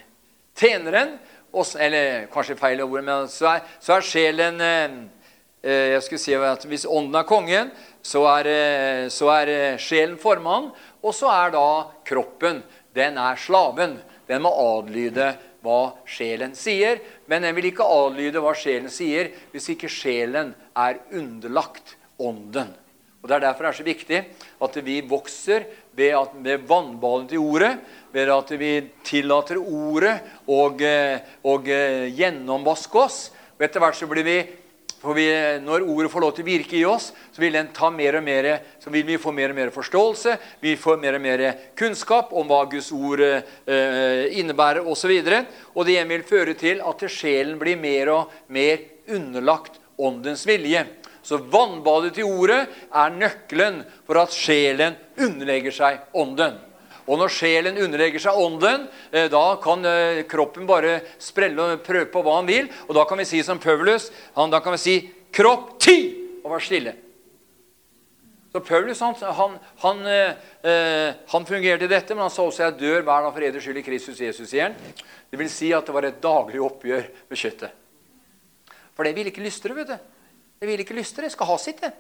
[0.57, 1.19] tjeneren.
[1.53, 5.22] Eller kanskje feil ord, men så er, så er sjelen eh, Eh,
[5.63, 7.71] jeg skulle si at Hvis ånden er kongen,
[8.03, 10.71] så er, eh, så er eh, sjelen formann.
[11.01, 13.97] Og så er da kroppen den er slaven.
[14.27, 16.99] Den må adlyde hva sjelen sier.
[17.27, 22.75] Men den vil ikke adlyde hva sjelen sier hvis ikke sjelen er underlagt ånden.
[23.23, 24.19] Og Det er derfor det er så viktig
[24.67, 25.63] at vi vokser
[25.95, 27.77] ved, at, ved vannballen til ordet.
[28.11, 28.73] Ved at vi
[29.07, 33.31] tillater ordet å gjennomvaske oss.
[33.55, 34.37] Og Etter hvert så blir vi
[35.03, 35.27] for vi,
[35.59, 37.57] Når ordet får lov til å virke i oss, så vil,
[37.91, 38.47] mer mer,
[38.79, 41.43] så vil, vi få mer og mer forståelse, vi får mer og mer
[41.75, 45.11] kunnskap om hva Guds ord eh, innebærer osv.
[45.11, 48.79] Og, og det igjen vil føre til at sjelen blir mer og mer
[49.11, 50.85] underlagt åndens vilje.
[51.23, 52.61] Så vannbadet i ordet
[52.91, 56.55] er nøkkelen for at sjelen underlegger seg ånden.
[57.03, 62.07] Og når sjelen underlegger seg ånden, eh, da kan eh, kroppen bare sprelle og prøve
[62.11, 62.69] på hva han vil.
[62.87, 64.95] Og da kan vi si som Paulus Da kan vi si
[65.31, 66.93] 'kropp, ti!' og være stille.
[68.53, 72.79] Så Paulus han, han, han, eh, han fungerte i dette, men han sa også 'jeg
[72.79, 74.75] dør hver dag for eders skyld i Kristus Jesus' igjen'.
[75.31, 77.71] Det vil si at det var et daglig oppgjør med kjøttet.
[78.93, 79.73] For det vil ikke lystre.
[79.73, 79.97] vet du.
[80.59, 81.23] Det vil ikke lystre.
[81.23, 81.91] Det skal ha sitt, det.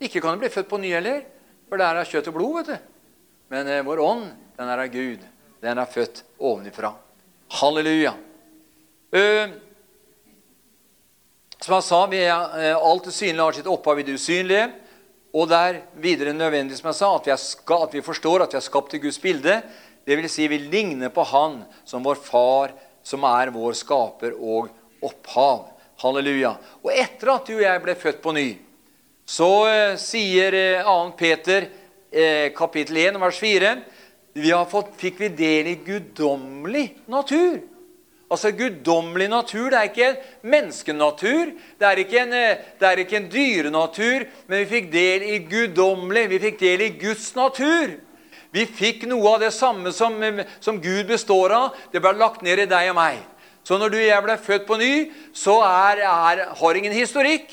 [0.00, 1.22] Ikke kan det bli født på ny heller,
[1.68, 2.56] for det er av kjøtt og blod.
[2.56, 2.95] vet du.
[3.48, 5.22] Men eh, vår ånd, den er av Gud.
[5.62, 6.90] Den er født ovenifra.
[7.60, 8.16] Halleluja.
[9.14, 9.54] Uh,
[11.62, 14.66] som jeg sa, vi er, uh, alt det synlige har sitt opphav i det usynlige.
[15.36, 18.56] Og det er videre nødvendig som jeg sa, at vi, ska, at vi forstår at
[18.56, 19.60] vi er skapt til Guds bilde.
[20.06, 22.74] Vil si, vi ligner på Han som vår far,
[23.06, 24.72] som er vår skaper og
[25.06, 25.68] opphav.
[26.02, 26.56] Halleluja.
[26.82, 28.48] Og etter at du og jeg ble født på ny,
[29.26, 31.00] så uh, sier 2.
[31.18, 31.70] Peter
[32.16, 33.76] eh, kapittel 1, vers 4
[34.36, 37.62] vi fått, fikk vi del i guddommelig natur.
[38.26, 43.02] Altså Guddommelig natur det er ikke en menneskenatur, det er ikke en, eh, det er
[43.04, 47.94] ikke en dyrenatur, men vi fikk del i guddommelig, vi fikk del i Guds natur.
[48.52, 50.18] Vi fikk noe av det samme som,
[50.60, 51.80] som Gud består av.
[51.92, 53.18] Det ble lagt ned i deg og meg.
[53.66, 54.92] Så når du og jeg ble født på ny,
[55.34, 57.50] så er, er, har ingen historikk.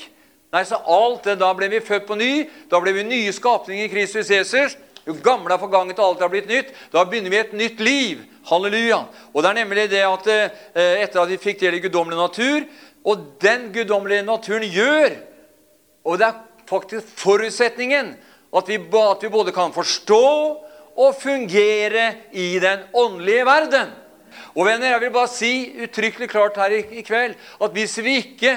[0.54, 2.46] Nei, så alt det, Da ble vi født på ny.
[2.70, 4.76] Da ble vi nye skapninger i Kristus Jesus.
[5.04, 6.70] Jo gamle er forganget, og alt har blitt nytt.
[6.92, 8.22] Da begynner vi et nytt liv.
[8.48, 9.02] Halleluja.
[9.32, 12.66] Og det er nemlig det at eh, etter at vi fikk del i guddommelig natur
[13.08, 15.14] Og den guddommelige naturen gjør
[16.04, 18.14] Og det er faktisk forutsetningen
[18.54, 20.26] at vi, at vi både kan forstå
[20.94, 23.88] og fungere i den åndelige verden.
[24.54, 28.20] Og venner, jeg vil bare si uttrykkelig klart her i, i kveld at hvis vi
[28.20, 28.52] ikke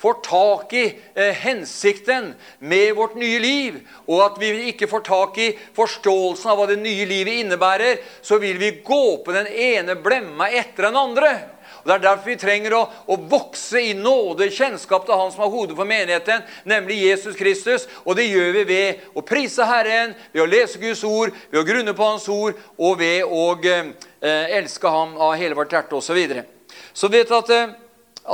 [0.00, 0.84] får tak i
[1.14, 6.60] eh, hensikten med vårt nye liv, og at vi ikke får tak i forståelsen av
[6.60, 10.96] hva det nye livet innebærer, så vil vi gå på den ene blemma etter den
[10.96, 11.34] andre.
[11.80, 15.44] Og Det er derfor vi trenger å, å vokse i nåde, kjennskap til Han som
[15.46, 17.86] har hodet for menigheten, nemlig Jesus Kristus.
[18.04, 21.66] Og det gjør vi ved å prise Herren, ved å lese Guds ord, ved å
[21.66, 26.10] grunne på Hans ord, og ved å eh, elske Ham av hele vårt hjerte osv.
[26.10, 26.44] Så, videre.
[26.92, 27.72] så vet du at, eh,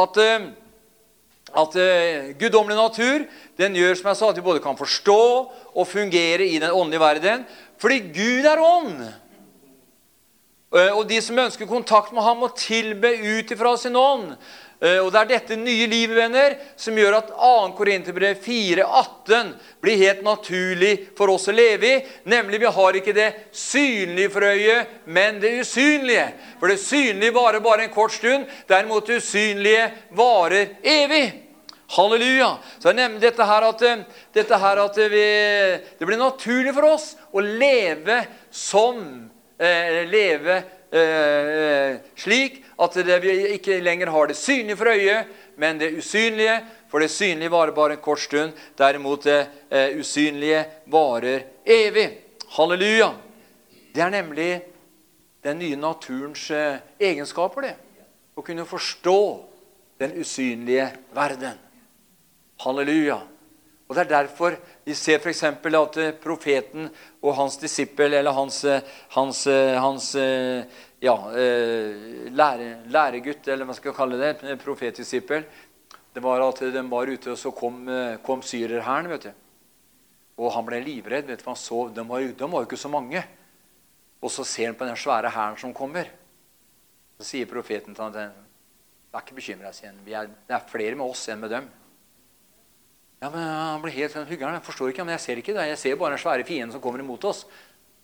[0.03, 0.49] at eh,
[1.57, 3.25] at uh, guddommelig natur
[3.57, 5.23] den gjør som jeg sa, at vi både kan forstå
[5.73, 7.47] og fungere i den åndelige verden.
[7.81, 9.01] Fordi Gud er ånd.
[10.75, 14.35] Uh, og de som ønsker kontakt med ham, må tilbe ut ifra sin ånd.
[14.77, 17.53] Uh, og Det er dette nye livet venner, som gjør at 2.
[17.79, 22.03] Korinterbrev 4,18 blir helt naturlig for oss å leve i.
[22.29, 26.29] Nemlig vi har ikke det synlige for øyet, men det usynlige.
[26.61, 29.89] For det synlige varer bare en kort stund, derimot det usynlige
[30.19, 31.46] varer evig.
[31.95, 32.57] Halleluja!
[32.79, 35.27] Så jeg nevnte dette her at, eh, dette her at vi,
[35.99, 38.99] det blir naturlig for oss å leve som
[39.59, 40.57] eh, Leve
[40.91, 46.61] eh, slik at det, vi ikke lenger har det synlige for øyet, men det usynlige.
[46.87, 48.53] For det synlige varer bare en kort stund.
[48.79, 52.07] Derimot det eh, usynlige varer evig.
[52.57, 53.11] Halleluja.
[53.95, 54.51] Det er nemlig
[55.45, 57.75] den nye naturens eh, egenskaper, det.
[58.37, 59.21] Å kunne forstå
[59.99, 61.59] den usynlige verden.
[62.65, 63.21] Halleluja.
[63.87, 65.43] Og Det er derfor vi ser f.eks.
[65.45, 66.89] at eh, profeten
[67.23, 68.83] og hans disippel, eller hans, eh,
[69.15, 70.15] hans, eh, hans
[71.03, 71.15] ja,
[72.31, 75.45] lære, læregutt, eller hva skal jeg kalle det, profetdisippel
[76.15, 77.87] Det var at de var ute, og så kom,
[78.25, 79.09] kom syrerhæren.
[79.09, 79.33] vet du.
[80.39, 81.27] Og han ble livredd.
[81.27, 83.23] vet du, han så, de, var, de var jo ikke så mange.
[84.23, 86.09] Og så ser han på den svære hæren som kommer.
[87.19, 88.43] Så sier profeten til ham
[89.13, 89.93] Vær ikke bekymra, sier.
[90.05, 90.15] Det
[90.53, 91.69] er flere med oss enn med dem.
[93.21, 94.59] Ja, men Han ble helt Huggeren hyggelig.
[94.59, 95.69] Jeg forstår ikke, men jeg ser ikke det.
[95.71, 97.47] Jeg ser bare den svære fienden som kommer imot oss.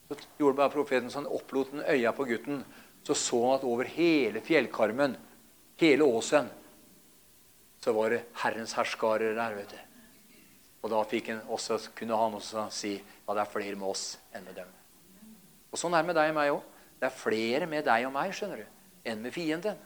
[0.08, 2.64] Så gjorde bare profeten sånn, opplot den øya på gutten.
[3.04, 5.16] Så så han at over hele fjellkarmen,
[5.80, 6.48] hele åsen,
[7.82, 9.54] så var det Herrens herskarer der.
[9.54, 9.80] vet du.
[10.82, 10.98] Og da
[11.48, 14.70] også, kunne han også si ja, det er flere med oss enn med dem.
[15.72, 16.62] Og Sånn er det med deg og meg òg.
[17.00, 18.66] Det er flere med deg og meg skjønner du,
[19.08, 19.78] enn med fienden.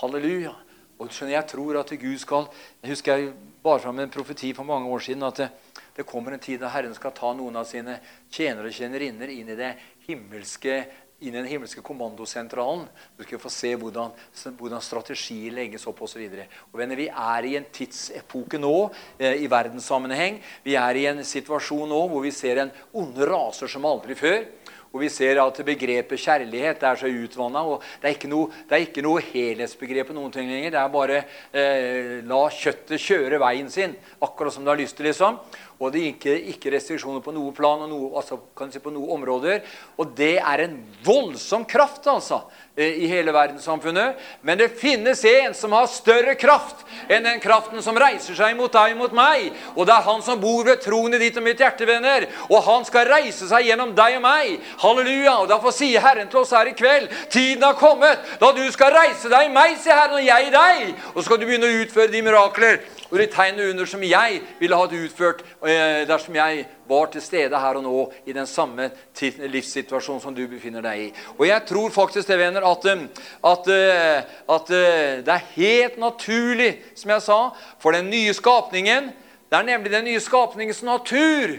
[0.00, 0.54] Halleluja.
[0.98, 2.48] Og skjønner, Jeg tror at Gud skal
[2.82, 5.48] Jeg husker jeg bar fram en profeti for mange år siden at det,
[5.96, 7.98] det, kommer en tid da Herren skal ta noen av sine
[8.30, 9.72] tjenere og tjenerinner inn i det
[10.06, 10.84] himmelske
[11.24, 12.84] inn i den himmelske kommandosentralen.
[13.16, 14.12] Du skal få se hvordan,
[14.58, 16.20] hvordan strategier legges opp osv.
[16.20, 18.74] Vi er i en tidsepoke nå
[19.18, 20.40] eh, i verdenssammenheng.
[20.66, 24.42] Vi er i en situasjon nå hvor vi ser en onde raser som aldri før.
[24.94, 27.64] Og vi ser at begrepet kjærlighet er så utvanna.
[27.98, 28.12] Det
[28.70, 30.70] det er ikke noe helhetsbegrep noen ting lenger.
[30.70, 31.16] Det er bare
[31.50, 35.10] eh, la kjøttet kjøre veien sin, akkurat som det har lyst til.
[35.10, 35.40] liksom.
[35.84, 38.38] Og det er ikke, restriksjoner på noe plan og noe, altså,
[38.72, 39.60] si på noen områder.
[40.00, 42.46] Og det er en voldsom kraft, altså.
[42.76, 44.16] Eh, i hele verdenssamfunnet.
[44.42, 48.72] Men det finnes en som har større kraft enn den kraften som reiser seg mot
[48.72, 49.52] deg og mot meg.
[49.76, 52.26] Og det er han som bor ved troen i ditt og mitt hjerte, venner.
[52.48, 54.56] Og han skal reise seg gjennom deg og meg.
[54.82, 55.36] Halleluja.
[55.44, 58.90] Og Derfor sier Herren til oss her i kveld tiden har kommet da du skal
[58.96, 60.92] reise deg i meg, sier Herren, og jeg i deg.
[61.12, 62.82] Og så skal du begynne å utføre de mirakler
[63.14, 67.78] og de tegn under som jeg ville hatt utført dersom jeg var til stede her
[67.78, 68.90] og nå i den samme
[69.48, 71.10] livssituasjonen som du befinner deg i.
[71.38, 73.04] Og jeg tror faktisk det, venner, at, eh,
[73.50, 74.72] at, eh, at,
[75.24, 77.38] det er helt naturlig, som jeg sa,
[77.78, 79.12] for den nye skapningen
[79.50, 81.52] Det er nemlig den nye skapningens natur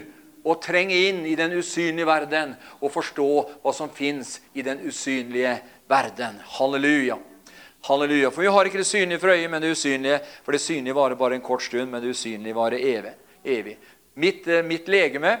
[0.44, 3.28] å trenge inn i den usynlige verden og forstå
[3.62, 5.54] hva som fins i den usynlige
[5.88, 6.36] verden.
[6.58, 7.16] Halleluja.
[7.86, 8.30] Halleluja.
[8.34, 10.20] For vi har ikke det synlige for øyet, men det usynlige.
[10.44, 13.14] For det synlige varer bare en kort stund, men det usynlige varer evig.
[13.44, 13.76] evig.
[14.18, 15.38] Mitt, eh, mitt, legeme,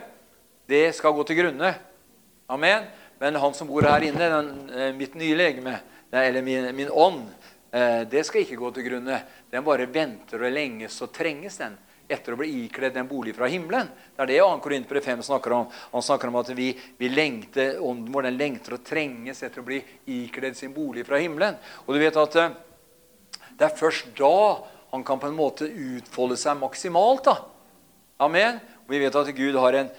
[0.66, 1.70] det skal gå til grunne.
[2.46, 2.82] Amen.
[3.18, 5.78] Men han som bor her inne, den, eh, mitt nye legeme,
[6.12, 7.22] eller min, min ånd,
[7.72, 9.22] eh, det skal ikke gå til grunne.
[9.50, 13.48] Den bare venter og lenges og trenges, den etter å bli ikledd en bolig fra
[13.48, 13.88] himmelen.
[14.12, 14.60] Det er det 2.
[14.60, 15.72] Korinterbrev 5 snakker om.
[15.92, 19.64] Han snakker om at vi, vi lengter, ånden vår den lengter og trenges etter å
[19.72, 21.56] bli ikledd sin bolig fra himmelen.
[21.86, 22.32] Og du vet at
[23.56, 27.24] det er først da han kan på en måte utfolde seg maksimalt.
[27.24, 27.55] da.
[28.16, 28.60] Amen.
[28.86, 29.90] Og vi vet at Gud har en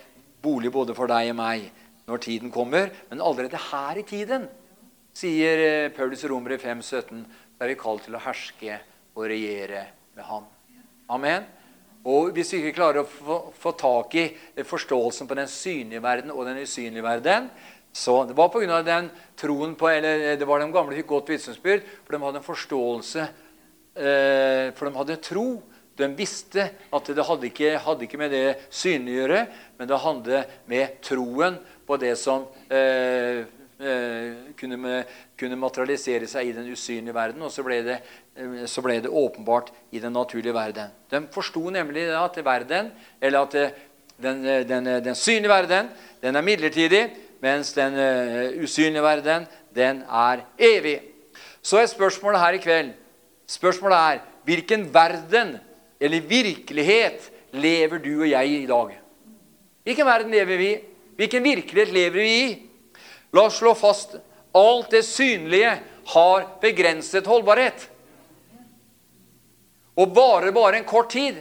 [0.42, 1.68] bolig både for deg og meg
[2.08, 2.90] når tiden kommer.
[3.12, 4.48] Men allerede her i tiden,
[5.18, 8.80] sier eh, Paulus Romer i 17, så er vi kalt til å herske
[9.18, 9.86] og regjere
[10.18, 10.50] med ham.
[11.10, 11.46] Amen.
[12.08, 14.28] Og Hvis vi ikke klarer å få, få tak i
[14.64, 17.50] forståelsen på den synlige verden og den usynlige verden
[17.98, 18.84] så Det var pga.
[18.86, 22.46] den troen på eller det var de gamle fikk godt vitnesbyrd, for de hadde en
[22.46, 23.24] forståelse
[23.96, 25.48] eh, For de hadde tro.
[25.98, 29.44] De visste at det hadde ikke, hadde ikke med det synlige å gjøre,
[29.80, 31.58] men det hadde med troen
[31.88, 33.46] på det som eh,
[33.78, 35.04] Eh, kunne,
[35.38, 37.44] kunne, materialisere seg i den usynlige verden.
[37.46, 37.98] Og så ble, det,
[38.34, 40.90] eh, så ble det åpenbart i den naturlige verden.
[41.14, 42.90] De forsto nemlig at verden,
[43.22, 43.76] eller at eh,
[44.18, 45.92] den, den, den, synlige verden
[46.24, 47.04] den er midlertidig,
[47.42, 47.94] mens den
[48.64, 50.98] usynlige verden den er evig.
[51.62, 52.96] Så er spørsmålet her i kveld
[53.48, 55.54] Spørsmålet er hvilken verden
[56.00, 58.96] eller virkelighet lever du og jeg i dag?
[59.88, 60.80] Hvilken verden lever vi i?
[61.18, 62.50] Hvilken virkelighet lever vi i?
[63.34, 64.18] La oss slå fast
[64.58, 65.74] alt det synlige
[66.14, 67.88] har begrenset holdbarhet.
[69.98, 71.40] Og varer bare en kort tid.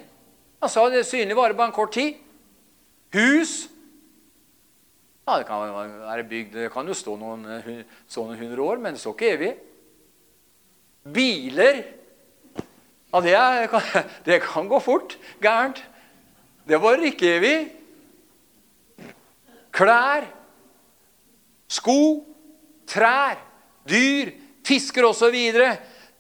[0.63, 2.17] Han sa det synlige varer bare en kort tid.
[3.15, 3.67] Hus
[5.27, 5.59] ja, Det kan
[6.07, 9.49] være bygd, det kan jo stå noen, noen hundre år, men det står ikke evig.
[11.17, 11.81] Biler
[13.25, 15.83] ja, det, er, det kan gå fort gærent.
[16.67, 17.59] Det varer ikke evig.
[19.77, 20.27] Klær
[21.67, 22.23] Sko,
[22.87, 23.39] trær,
[23.89, 24.31] dyr,
[24.67, 25.35] fisker osv.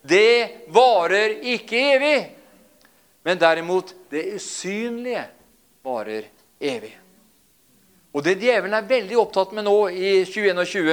[0.06, 2.18] Det varer ikke evig.
[3.26, 5.24] Men derimot det usynlige
[5.86, 6.28] varer
[6.60, 6.92] evig.
[8.14, 10.92] Og det djevelen er veldig opptatt med nå i 2021,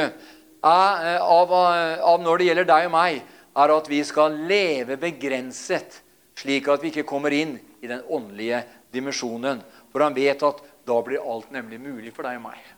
[0.64, 3.22] er, av, av når det gjelder deg og meg,
[3.54, 6.02] er at vi skal leve begrenset,
[6.40, 9.62] slik at vi ikke kommer inn i den åndelige dimensjonen.
[9.94, 12.73] For han vet at da blir alt nemlig mulig for deg og meg.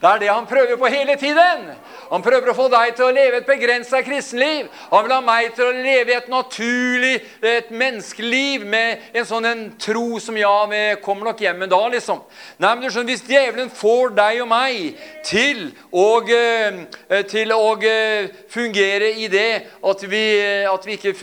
[0.00, 1.66] Det er det han prøver på hele tiden.
[2.08, 4.70] Han prøver å få deg til å leve et begrensa kristenliv.
[4.88, 9.62] Han vil ha meg til å leve et naturlig, et menneskeliv med en sånn en
[9.76, 12.24] tro som ja, vi kommer nok hjem en dag, liksom.
[12.56, 17.70] Nei, men du skjønner, Hvis djevelen får deg og meg til å, eh, til å
[17.84, 19.50] eh, fungere i det
[19.84, 20.26] at vi,
[20.64, 21.16] at, vi ikke,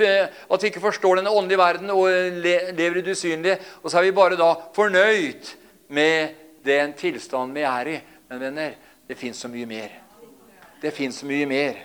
[0.54, 2.10] at vi ikke forstår denne åndelige verden og
[2.46, 5.56] lever i det usynlige, og så er vi bare da fornøyd
[5.90, 7.98] med den tilstanden vi er i.
[8.28, 9.94] Men venner, det fins så mye mer.
[10.82, 11.84] Det fins så mye mer.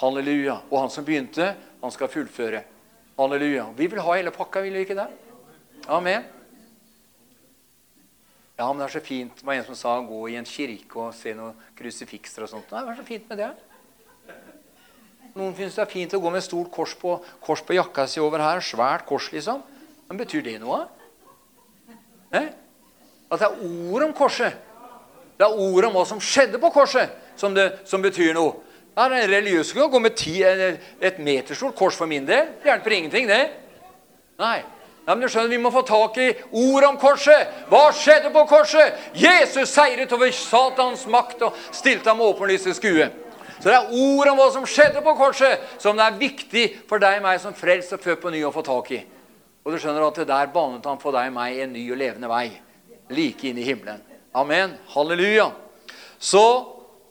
[0.00, 0.60] Halleluja.
[0.70, 2.64] Og han som begynte, han skal fullføre.
[3.18, 3.68] Halleluja.
[3.78, 5.06] Vi vil ha hele pakka, vil vi ikke det?
[5.86, 6.24] Amen.
[8.58, 9.34] Ja, men det er så fint.
[9.38, 12.52] Det var en som sa å gå i en kirke og se noen krusifikser og
[12.52, 12.68] sånt.
[12.70, 13.52] Nei, hva er så fint med det?
[15.34, 18.22] Noen syns det er fint å gå med stort kors på, kors på jakka si
[18.22, 18.62] over her.
[18.62, 19.64] Svært kors, liksom.
[20.06, 20.84] Men betyr det noe?
[22.34, 22.52] Eh?
[23.32, 24.56] At det er ord om korset.
[25.38, 28.60] Det er ordet om hva som skjedde på korset, som, det, som betyr noe.
[28.94, 32.52] Er religiøs kan gå med ti, et meterstort kors for min del.
[32.62, 33.42] Det hjelper ingenting, det.
[34.38, 34.60] Nei.
[35.04, 37.50] Nei, men du skjønner, Vi må få tak i ordet om korset.
[37.68, 38.94] Hva skjedde på korset?
[39.18, 43.10] Jesus seiret over Satans makt og stilte ham åpenlyst til skue.
[43.58, 47.02] Så det er ordet om hva som skjedde på korset, som det er viktig for
[47.02, 49.02] deg og meg som frelst og født på ny å få tak i.
[49.64, 52.00] Og du skjønner at det der banet han for deg og meg en ny og
[52.00, 52.46] levende vei.
[53.08, 54.00] Like inn i himmelen.
[54.32, 54.74] Amen.
[54.94, 55.50] Halleluja.
[56.18, 56.44] Så,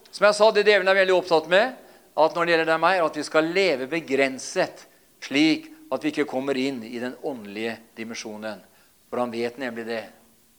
[0.10, 1.78] som jeg sa, det djevelen er veldig opptatt med,
[2.14, 4.86] at når det gjelder deg meg, at vi skal leve begrenset,
[5.24, 8.62] slik at vi ikke kommer inn i den åndelige dimensjonen.
[9.10, 10.04] For han vet nemlig det,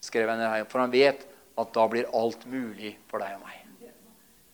[0.03, 1.25] skrev jeg ned her, for han vet
[1.55, 3.61] at da blir alt mulig for deg og meg.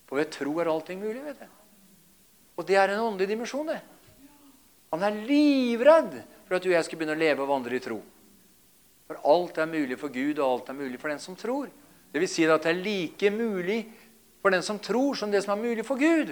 [0.09, 1.49] For ved tro er allting mulig, vet du.
[2.59, 3.79] Og det er en åndelig dimensjon, det.
[4.91, 7.83] Han er livredd for at du og jeg skal begynne å leve og vandre i
[7.83, 8.01] tro.
[9.11, 11.67] For alt er mulig for Gud, og alt er mulig for den som tror.
[12.13, 13.81] Det vil si at det er like mulig
[14.39, 16.31] for den som tror, som det som er mulig for Gud.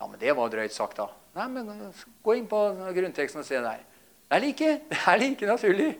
[0.00, 1.10] Ja, men det var drøyt sagt, da.
[1.36, 1.92] Nei, men
[2.24, 2.62] Gå inn på
[2.96, 3.84] grunnteksten og se der.
[4.24, 5.90] Det er like, det er like naturlig.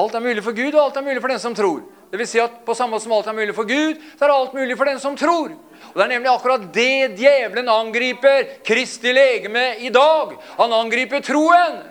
[0.00, 1.84] Alt er mulig for Gud, og alt er mulig for den som tror.
[2.10, 4.36] Det vil si at På samme måte som alt er mulig for Gud, så er
[4.38, 5.52] alt mulig for den som tror.
[5.92, 10.32] Og Det er nemlig akkurat det djevelen angriper Kristi legeme i dag.
[10.56, 11.82] Han angriper troen.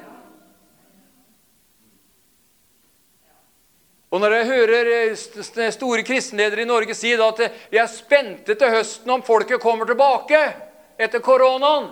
[4.09, 8.73] Og når jeg hører eh, store kristenledere i Norge si at vi er spente til
[8.73, 10.39] høsten om folket kommer tilbake
[10.99, 11.91] etter koronaen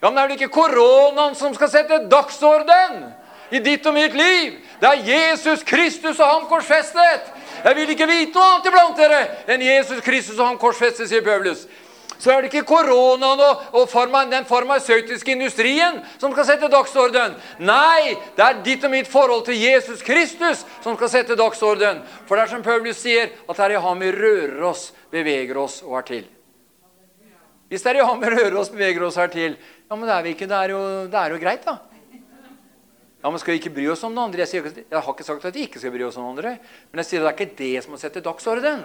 [0.00, 3.04] Ja, men er det ikke koronaen som skal sette dagsorden
[3.54, 4.56] i ditt og mitt liv?
[4.80, 7.28] Det er Jesus Kristus og ham korsfestet.
[7.64, 9.20] Jeg vil ikke vite noe annet iblant dere
[9.54, 11.64] enn Jesus Kristus og ham korsfestet, sier Paulus
[12.18, 17.36] så er det ikke koronaen og, og farma, den farmasøytiske industrien som skal sette dagsorden.
[17.62, 22.02] Nei, det er ditt og mitt forhold til Jesus Kristus som skal sette dagsorden.
[22.28, 25.60] For det er som Paulus sier, at det er i ham vi rører oss, beveger
[25.60, 26.24] oss og er til.
[27.66, 30.06] Hvis det er i ham vi rører oss, beveger oss og er til, ja, men
[30.06, 31.78] det er, ikke, det er, jo, det er jo greit, da.
[33.26, 34.44] Ja, men Skal vi ikke bry oss om noen andre?
[34.44, 36.52] Jeg, sier, jeg, har ikke sagt at vi ikke skal bry oss om noen andre.
[36.92, 38.84] Men jeg sier at det er ikke det som må sette dagsorden.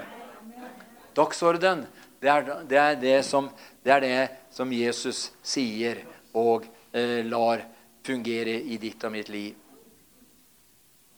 [1.14, 1.84] Dagsorden
[2.22, 3.50] det er det, er det, som,
[3.82, 4.18] det er det,
[4.54, 6.04] som, Jesus sier
[6.38, 7.64] og eh, lar
[8.06, 9.56] fungere i ditt og mitt liv.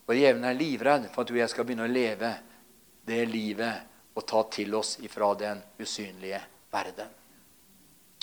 [0.08, 2.30] Og Djevelen er livredd for at du og jeg skal begynne å leve
[3.08, 6.40] det livet og ta til oss ifra den usynlige
[6.72, 7.12] verden.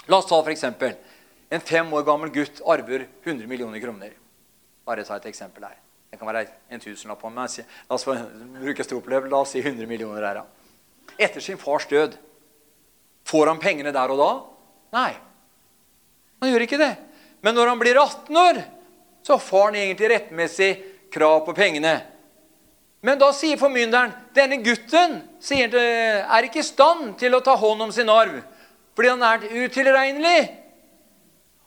[0.09, 0.65] La oss ta f.eks.
[1.51, 4.17] en fem år gammel gutt arver 100 millioner kroner.
[4.89, 5.77] Bare ta et eksempel her.
[6.11, 7.45] Det kan være en tusenlapp la
[7.95, 10.43] oss bruke stort La oss si 100 millioner her.
[11.19, 12.17] Etter sin fars død
[13.31, 14.31] Får han pengene der og da?
[14.99, 15.13] Nei.
[16.43, 16.93] Han gjør ikke det.
[17.45, 18.63] Men når han blir 18 år,
[19.23, 20.71] så får han egentlig rettmessig
[21.15, 22.01] krav på pengene.
[23.01, 27.87] Men da sier formynderen denne gutten sier, er ikke i stand til å ta hånd
[27.89, 28.41] om sin arv
[29.01, 30.41] fordi han er utilregnelig.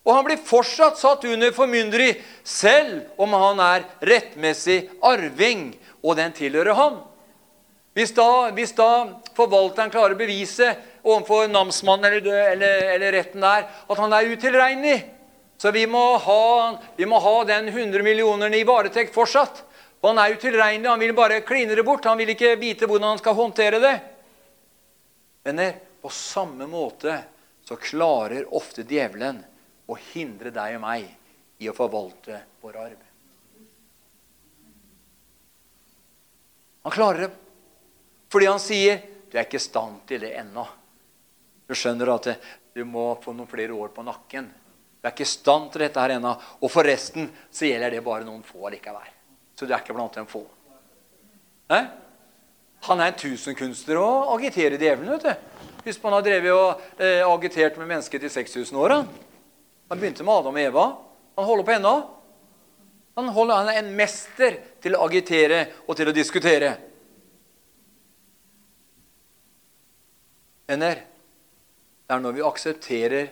[0.03, 2.11] Og han blir fortsatt satt under formynderi
[2.45, 5.72] selv om han er rettmessig arving,
[6.03, 6.99] og den tilhører han.
[7.97, 8.89] Hvis da, hvis da
[9.34, 14.97] forvalteren klarer å bevise overfor namsmannen eller, eller, eller, retten der at han er utilregnelig.
[15.58, 19.64] Så vi må, ha, vi må ha den 100 millionerne i varetekt fortsatt.
[20.01, 20.89] For han er utilregnelig.
[20.89, 22.08] Han vil bare kline det bort.
[22.10, 23.93] Han vil ikke vite hvordan han skal håndtere det.
[25.43, 27.16] Venner, På samme måte
[27.64, 29.38] så klarer ofte djevelen
[29.88, 31.06] å hindre deg og meg
[31.64, 32.97] i å forvalte vår arv.
[36.84, 37.32] Han klarer det
[38.34, 38.99] fordi han sier
[39.30, 40.66] du er ikke i stand til det ennå.
[41.74, 42.28] Du skjønner at
[42.78, 44.45] du må få noen flere år på nakken.
[45.01, 46.36] Du er ikke i stand til dette her ennå.
[46.61, 49.09] Og forresten så gjelder det bare noen få likevel.
[49.57, 50.43] Så du er ikke blant dem få.
[51.74, 51.82] Nei?
[52.84, 55.15] Han er en tusenkunstner og agiterer djevelen.
[55.15, 55.71] vet du.
[55.84, 58.95] Husk på han har drevet og eh, agitert med mennesker til 6000 år.
[58.97, 59.07] Han.
[59.97, 60.84] begynte med Adam og Eva.
[61.39, 61.93] Han holder på ennå.
[63.17, 66.76] Han, han er en mester til å agitere og til å diskutere.
[70.69, 71.03] Venner,
[72.14, 73.30] det er når vi aksepterer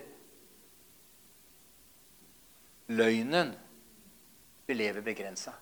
[2.97, 3.51] løgnen
[4.65, 5.53] vi lever begrensa.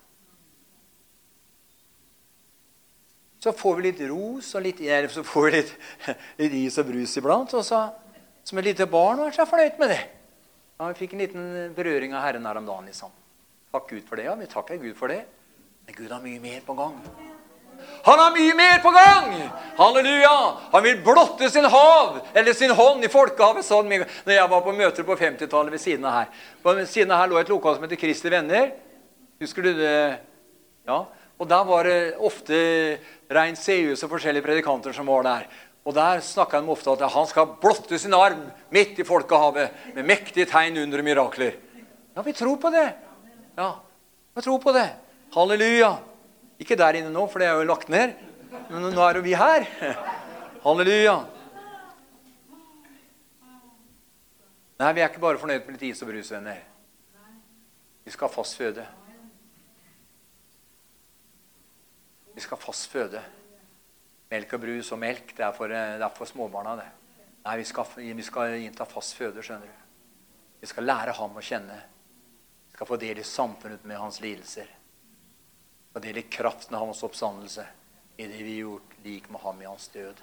[3.39, 5.74] Så får vi litt ros og litt, så får vi litt,
[6.41, 7.55] litt is og brus iblant.
[7.55, 7.80] Og så,
[8.43, 10.01] som et lite barn var jeg fornøyd med det.
[10.80, 12.91] Ja, vi fikk en liten berøring av Herren her om dagen.
[12.91, 13.15] liksom.
[13.72, 14.30] Takk Gud for det.
[14.30, 15.24] Ja, vi takker Gud for det.
[15.88, 16.99] Men Gud har mye mer på gang.
[18.04, 19.34] Han har mye mer på gang!
[19.78, 20.36] Halleluja!
[20.72, 23.66] Han vil blotte sin hav, eller sin hånd, i folkehavet.
[23.66, 26.34] sånn når jeg var på møter på 50-tallet ved siden av her.
[26.64, 28.72] På siden av her lå et lokal som heter Kristi Venner.
[29.39, 30.20] Husker du det?
[30.88, 31.06] Ja.
[31.39, 32.60] Og der var det ofte
[33.32, 35.47] Rein Seus og forskjellige predikanter som var der.
[35.88, 40.06] Og Der snakka de ofte at han skal blotte sin arm midt i folkehavet med
[40.06, 41.56] mektige tegn under mirakler.
[42.16, 42.89] Ja, vi tror på det.
[43.56, 43.72] Ja,
[44.36, 44.89] vi tror på det.
[45.34, 45.95] Halleluja.
[46.60, 48.16] Ikke der inne nå, for det er jo lagt ned.
[48.70, 49.68] Men nå er jo vi her.
[50.66, 51.18] Halleluja.
[54.80, 56.62] Nei, vi er ikke bare fornøyd med litt is og brus, venner.
[58.05, 58.86] Vi skal ha fast føde.
[62.36, 63.24] Vi skal ha fast føde.
[64.32, 66.88] Melk og brus og melk, det er for, det er for småbarna, det.
[67.43, 69.86] Nei, vi skal, vi skal innta fast føde, skjønner du.
[70.60, 71.80] Vi skal lære ham å kjenne.
[72.68, 74.78] Vi skal få del i samfunnet med hans lidelser.
[75.93, 77.65] Få det gjelder kraften av hans oppstandelse
[78.19, 80.21] i det vi har gjort lik med ham i hans død.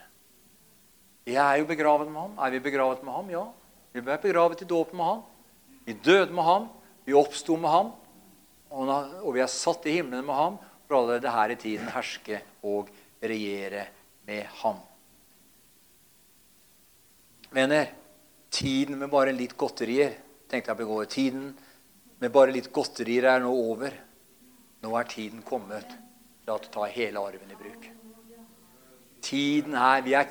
[1.26, 2.34] Vi er jo begravet med ham.
[2.38, 3.30] Er vi begravet med ham?
[3.32, 3.44] Ja.
[3.92, 5.22] Vi ble begravet i dåpen med ham.
[5.86, 6.68] Vi døde med ham.
[7.06, 7.92] Vi oppsto med ham.
[8.70, 12.92] Og vi er satt i himmelen med ham for allerede her i tiden herske og
[13.22, 13.88] regjere
[14.26, 14.78] med ham.
[17.50, 17.88] Venner,
[18.50, 20.14] tiden med bare litt godterier
[20.50, 21.46] tenkte jeg på i går, tiden
[22.22, 23.94] med bare litt godterier er nå over.
[24.86, 25.88] Nå er tiden kommet
[26.44, 27.88] til å ta hele arven i bruk.
[29.26, 30.28] Tiden er, vi er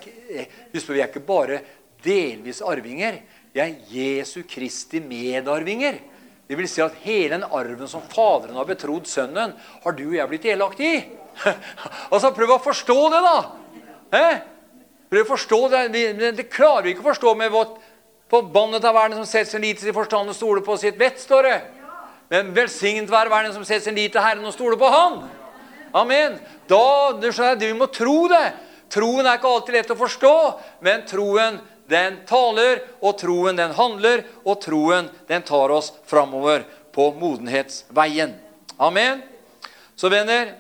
[0.72, 1.58] Husk på, vi er ikke bare
[2.06, 3.18] delvis arvinger.
[3.52, 6.00] Vi er Jesu Kristi medarvinger.
[6.48, 10.18] Det vil si at hele den arven som Faderen har betrodd Sønnen, har du og
[10.22, 11.04] jeg blitt delaktig i.
[12.14, 13.38] altså, Prøv å forstå det, da!
[14.16, 14.42] Eh?
[15.12, 17.76] Prøv å forstå Det Det, det klarer vi ikke å forstå med vårt
[18.32, 21.50] forbannet av verden som setter sin lit til forstand og stoler på sitt vett, står
[21.50, 21.58] det.
[22.30, 25.20] Men velsignet være verden som setter sin lit til Herren og stoler på Han.
[25.96, 26.40] Amen.
[26.68, 27.14] Da,
[27.60, 28.54] Vi må tro det.
[28.90, 30.36] Troen er ikke alltid lett å forstå,
[30.86, 31.58] men troen
[31.90, 36.66] den taler, og troen den handler, og troen den tar oss framover
[36.96, 38.36] på modenhetsveien.
[38.78, 39.22] Amen.
[39.96, 40.54] Så venner,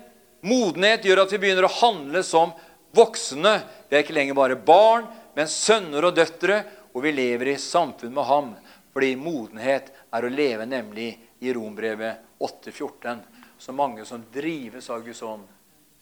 [0.45, 2.53] modenhet gjør at vi begynner å handle som
[2.95, 3.59] voksne.
[3.89, 6.63] Vi er ikke lenger bare barn, men sønner og døtre,
[6.95, 8.53] og vi lever i samfunn med ham.
[8.95, 11.09] Fordi modenhet er å leve nemlig
[11.43, 13.21] i Rombrevet 8,14.
[13.57, 15.45] Så mange som drives av Guds ånd,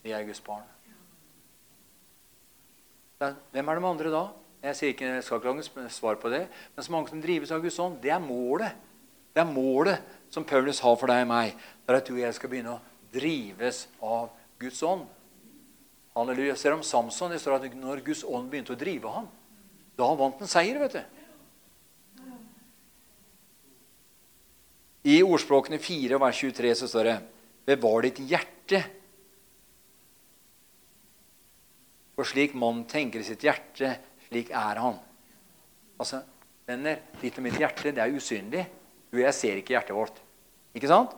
[0.03, 0.65] de er Guds barn.
[3.53, 4.23] Hvem er de andre da?
[4.63, 6.45] Jeg sier ikke, jeg skal ikke lage svar på det.
[6.75, 8.73] Men så mange som drives av Guds ånd, det er målet.
[9.33, 11.53] Det er målet som Paulus har for deg og meg.
[11.83, 12.81] Det er at du og jeg skal begynne å
[13.13, 14.29] drives av
[14.61, 15.05] Guds ånd.
[16.13, 16.55] Halleluja.
[16.57, 19.27] Ser om Samson det står at når Guds ånd begynte å drive ham,
[19.97, 20.79] da vant han seier.
[20.81, 21.22] vet du.
[25.03, 27.15] I ordspråkene 4, vers 23 så står det
[27.67, 28.79] Bevar ditt hjerte.
[32.13, 33.95] For slik mannen tenker i sitt hjerte,
[34.27, 34.99] slik er han.
[35.99, 36.21] Altså,
[36.67, 38.63] venner, ditt og mitt hjerte, det er usynlig.
[39.11, 40.21] Du jeg ser ikke hjertet vårt.
[40.73, 41.11] Ikke sant?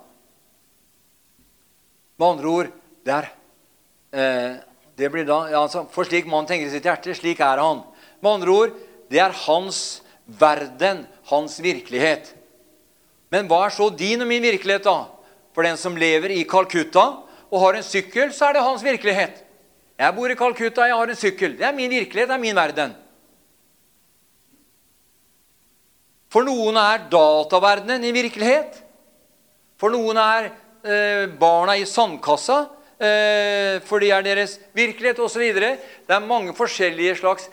[2.16, 2.72] Med andre ord
[3.06, 3.28] det er,
[4.16, 4.56] eh,
[4.96, 7.84] det blir da, ja, altså, For slik mannen tenker i sitt hjerte, slik er han.
[8.22, 8.76] Med andre ord
[9.12, 12.34] det er hans verden, hans virkelighet.
[13.34, 15.06] Men hva er så din og min virkelighet, da?
[15.56, 17.06] For den som lever i Calcutta
[17.50, 19.42] og har en sykkel, så er det hans virkelighet.
[19.96, 21.58] Jeg bor i Calcutta, jeg har en sykkel.
[21.58, 22.96] Det er min virkelighet, det er min verden.
[26.32, 28.82] For noen er dataverdenen i virkelighet.
[29.80, 30.50] For noen er
[30.84, 32.66] eh, barna i sandkassa,
[33.00, 35.46] eh, for de er deres virkelighet osv.
[35.56, 37.48] Det er mange forskjellige slags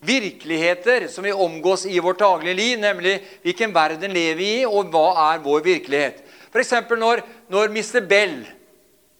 [0.00, 4.92] virkeligheter som vi omgås i vårt daglige liv, nemlig hvilken verden lever vi i, og
[4.92, 6.22] hva er vår virkelighet.
[6.52, 6.72] F.eks.
[6.90, 8.00] Når, når Mr.
[8.06, 8.38] Bell,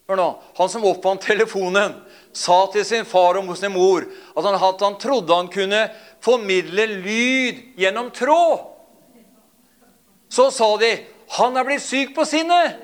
[0.09, 1.97] nå, han som oppfant telefonen,
[2.33, 4.03] sa til sin far og sin mor
[4.37, 5.87] at han, at han trodde han kunne
[6.21, 8.67] formidle lyd gjennom tråd,
[10.29, 10.91] så sa de
[11.39, 12.77] han er blitt syk på sinnet.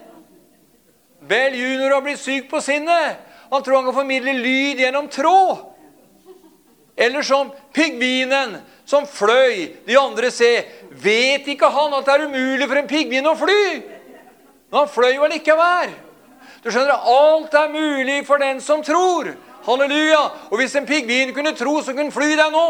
[1.25, 3.21] Bell junior har blitt syk på sinnet.
[3.49, 5.63] Han tror han kan formidle lyd gjennom tråd.
[6.95, 9.73] Eller som pingvinen som fløy.
[9.87, 10.69] De andre ser.
[10.91, 13.65] Vet ikke han at det er umulig for en pingvin å fly?
[14.69, 15.91] Men han fløy jo allikevel.
[16.63, 19.33] Du skjønner, alt er mulig for den som tror.
[19.65, 20.21] Halleluja.
[20.49, 22.65] Og hvis en pingvin kunne tro, så kunne han fly deg nå.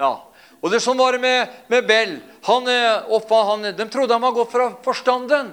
[0.00, 0.14] Ja.
[0.62, 2.16] Og det Sånn var det med, med Bell.
[2.48, 5.52] Han, eh, oppa, han, de trodde han var gått fra forstanden.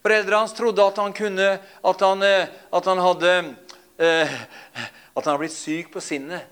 [0.00, 1.48] Foreldrene hans trodde at han kunne
[1.84, 3.32] At han, eh, at han hadde
[4.00, 4.30] eh,
[5.12, 6.46] At han hadde blitt syk på sinnet.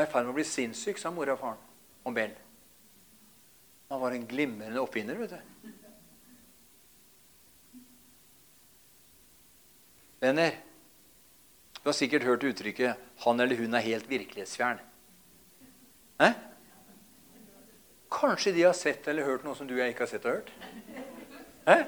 [0.00, 1.58] Var i ferd med å bli sinnssyk, sa mora og faren
[2.08, 2.30] om Bell.
[3.92, 5.66] Han var en glimrende oppfinner, vet du.
[10.24, 10.56] Venner,
[11.82, 14.80] du har sikkert hørt uttrykket 'han eller hun er helt virkelighetsfjern'.
[16.20, 16.32] Eh?
[18.10, 20.32] Kanskje de har sett eller hørt noe som du og jeg ikke har sett og
[20.32, 20.52] hørt?
[21.66, 21.84] Eh?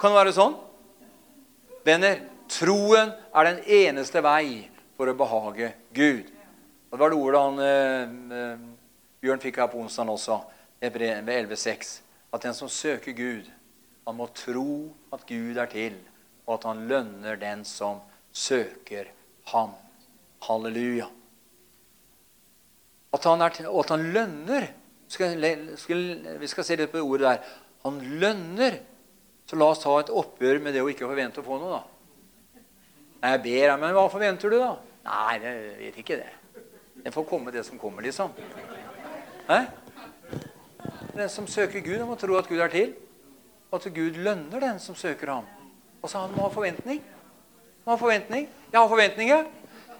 [0.00, 0.58] Kan det være sånn?
[1.84, 6.41] Venner, troen er den eneste vei for å behage Gud.
[6.92, 8.02] Og Det var det ordet han, eh,
[8.36, 8.58] eh,
[9.22, 10.42] Bjørn fikk her på onsdag også,
[10.80, 12.02] ved 11,6.
[12.32, 13.48] At den som søker Gud,
[14.06, 15.96] han må tro at Gud er til,
[16.46, 18.00] og at han lønner den som
[18.32, 19.08] søker
[19.46, 19.72] ham.
[20.42, 21.06] Halleluja.
[23.14, 24.68] At han, er, og at han lønner
[25.08, 25.38] skal,
[25.76, 27.56] skal, Vi skal se litt på det ordet der.
[27.84, 28.80] Han lønner.
[29.46, 32.60] Så la oss ta et oppgjør med det å ikke forvente å få noe, da.
[33.22, 34.76] Jeg ber, men hva forventer du, da?
[35.06, 36.30] Nei, jeg vet ikke det.
[37.02, 38.30] Det får komme, det som kommer, liksom.
[39.48, 39.64] Hæ?
[41.14, 42.94] Den som søker Gud, han må tro at Gud er til.
[43.70, 45.48] Og at Gud lønner den som søker ham.
[46.02, 47.02] Og så han må ha forventning.
[47.84, 48.48] Han har forventning.
[48.72, 49.44] Jeg har forventninger.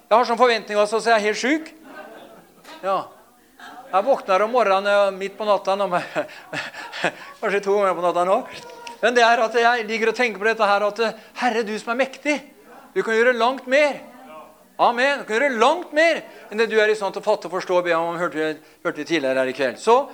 [0.09, 1.73] Jeg har sånn forventning også, så jeg er helt sjuk.
[2.83, 2.97] Ja.
[3.93, 5.75] Jeg våkner om morgenen midt på natta
[7.41, 8.39] Kanskje to ganger på natta nå.
[9.03, 11.03] Men det er at jeg ligger og tenker på dette her at
[11.43, 12.39] Herre, du som er mektig,
[12.95, 13.99] du kan gjøre langt mer.
[14.83, 15.21] Amen.
[15.21, 17.55] Du kan gjøre langt mer enn det du er i stand til å fatte og
[17.55, 18.17] forstå og be om.
[18.19, 19.79] hørte, hørte tidligere her i kveld.
[19.79, 20.09] Så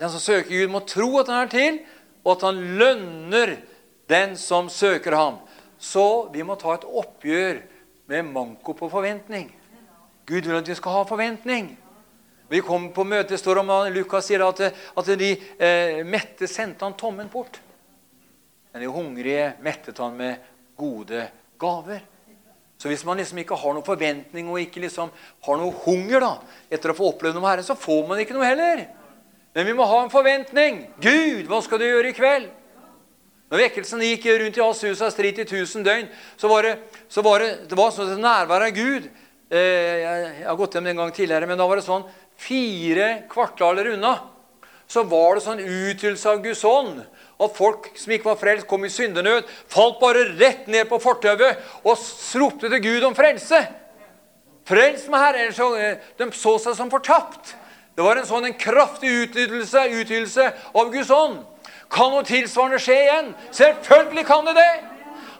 [0.00, 1.78] den som søker Gud, må tro at han er til,
[2.24, 3.54] og at han lønner
[4.10, 5.38] den som søker ham.
[5.78, 7.60] Så vi må ta et oppgjør
[8.10, 9.52] med manko på forventning.
[10.26, 11.68] Gud vil at vi skal ha forventning.
[12.50, 16.96] Vi kom på møtet, står om Lukas sier at, at de eh, mette sendte han
[16.98, 17.60] tommen bort.
[18.72, 20.42] Men de hungrige mettet han med
[20.76, 21.28] gode
[21.60, 22.02] gaver.
[22.84, 25.08] Så hvis man liksom ikke har noen forventning og ikke liksom
[25.46, 26.34] har noe hunger da,
[26.68, 28.82] etter å få oppleve noe med Herren, så får man ikke noe heller.
[29.56, 30.82] Men vi må ha en forventning.
[31.00, 32.50] Gud, hva skal du gjøre i kveld?
[33.48, 36.74] Når vekkelsen gikk rundt i Azusa strid i 1000 døgn, så var det,
[37.08, 39.08] så var det, det var sånn et nærvær av Gud.
[39.48, 42.04] Eh, jeg har gått hjem en gang tidligere, men da var det sånn
[42.36, 44.12] fire kvartaler unna
[44.86, 47.00] så var det sånn utgytelse av Guds ånd.
[47.40, 51.58] At folk som ikke var frelst, kom i syndenød, falt bare rett ned på fortauet
[51.82, 52.04] og
[52.40, 53.58] ropte til Gud om frelse.
[54.64, 55.42] Frels meg, Herre!
[55.42, 57.56] Ellers så, eh, de så seg som fortapt.
[57.94, 61.42] Det var en sånn en kraftig utgytelse av Guds ånd.
[61.92, 63.34] Kan noe tilsvarende skje igjen?
[63.54, 64.72] Selvfølgelig kan det det!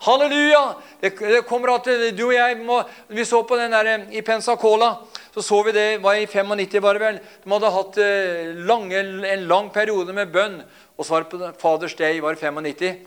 [0.05, 0.74] Halleluja!
[1.01, 4.22] Det, det kommer at du og jeg må, Vi så på den der eh, i
[4.22, 4.99] Pensacola.
[5.35, 7.16] Så så vi det var i 95, var det vel.
[7.43, 10.61] De hadde hatt eh, lange, en lang periode med bønn.
[10.95, 13.01] Og så var det på Fathers Day var det 95.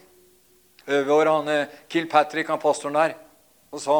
[1.07, 3.13] Over han eh, Kilpatrick, han pastoren der.
[3.71, 3.95] Og så,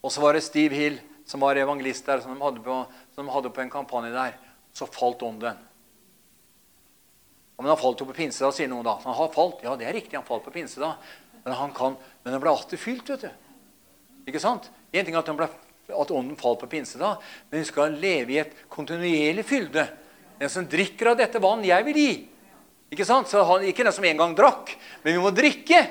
[0.00, 0.96] og så var det Steve Hill,
[1.28, 2.78] som var evangelist der, som de hadde på,
[3.12, 4.38] som de hadde på en kampanje der.
[4.72, 5.60] Så falt ånden.
[7.58, 8.96] Men han falt jo på pinsedag, sier noen da.
[9.04, 9.60] Han har falt.
[9.66, 10.96] Ja, det er riktig, han falt på pinsedag.
[11.44, 13.30] Men han, kan, men han ble alltid fylt, vet du.
[14.24, 14.72] Ikke sant?
[14.88, 15.52] En ting er at, han ble,
[15.88, 17.20] at ånden falt på pinsedag,
[17.50, 19.86] men vi skal leve i et kontinuerlig fylde.
[20.38, 22.14] Den som drikker av dette vann jeg vil gi.
[22.94, 23.28] Ikke sant?
[23.30, 25.82] Så han, Ikke den som en gang drakk, men vi må drikke.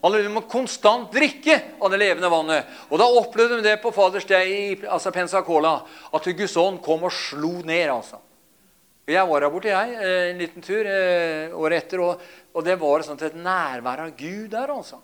[0.00, 2.68] Vi må konstant drikke av det levende vannet.
[2.88, 5.82] Og Da opplevde vi det på Faders i altså Pensacola,
[6.12, 7.90] at Guds ånd kom og slo ned.
[7.90, 8.20] altså.
[9.10, 12.20] Jeg var der borte jeg, eh, en liten tur eh, året etter, og,
[12.54, 14.70] og, det var sånn et nærvær av Gud der.
[14.70, 15.00] altså.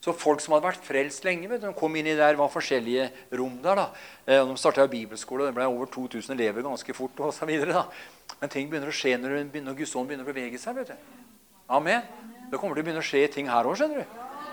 [0.00, 2.48] Så folk som hadde vært frelst lenge, vet du, de kom inn i der, var
[2.48, 3.76] forskjellige rom der.
[3.76, 3.88] da.
[4.24, 7.20] Eh, De starta bibelskole, og det ble over 2000 elever ganske fort.
[7.20, 7.84] og så videre, da.
[8.40, 10.74] Men ting begynner å skje når, Guds ånd begynner å bevege seg.
[10.76, 10.94] vet du.
[11.68, 12.02] Amen.
[12.50, 13.76] Det kommer til å begynne å skje ting her òg.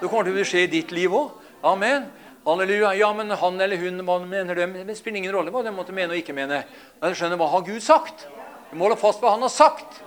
[0.01, 1.31] Det kommer til å skje i ditt liv òg.
[1.63, 2.11] Amen.
[2.45, 2.91] Halleluja.
[2.97, 4.83] Ja, men han eller hun, hva mener de?
[4.83, 6.65] Det spiller ingen rolle hva de måtte mene og ikke mene.
[6.99, 8.27] Men du skjønner hva har Gud sagt.
[8.69, 10.03] Du må holde fast på hva han har sagt.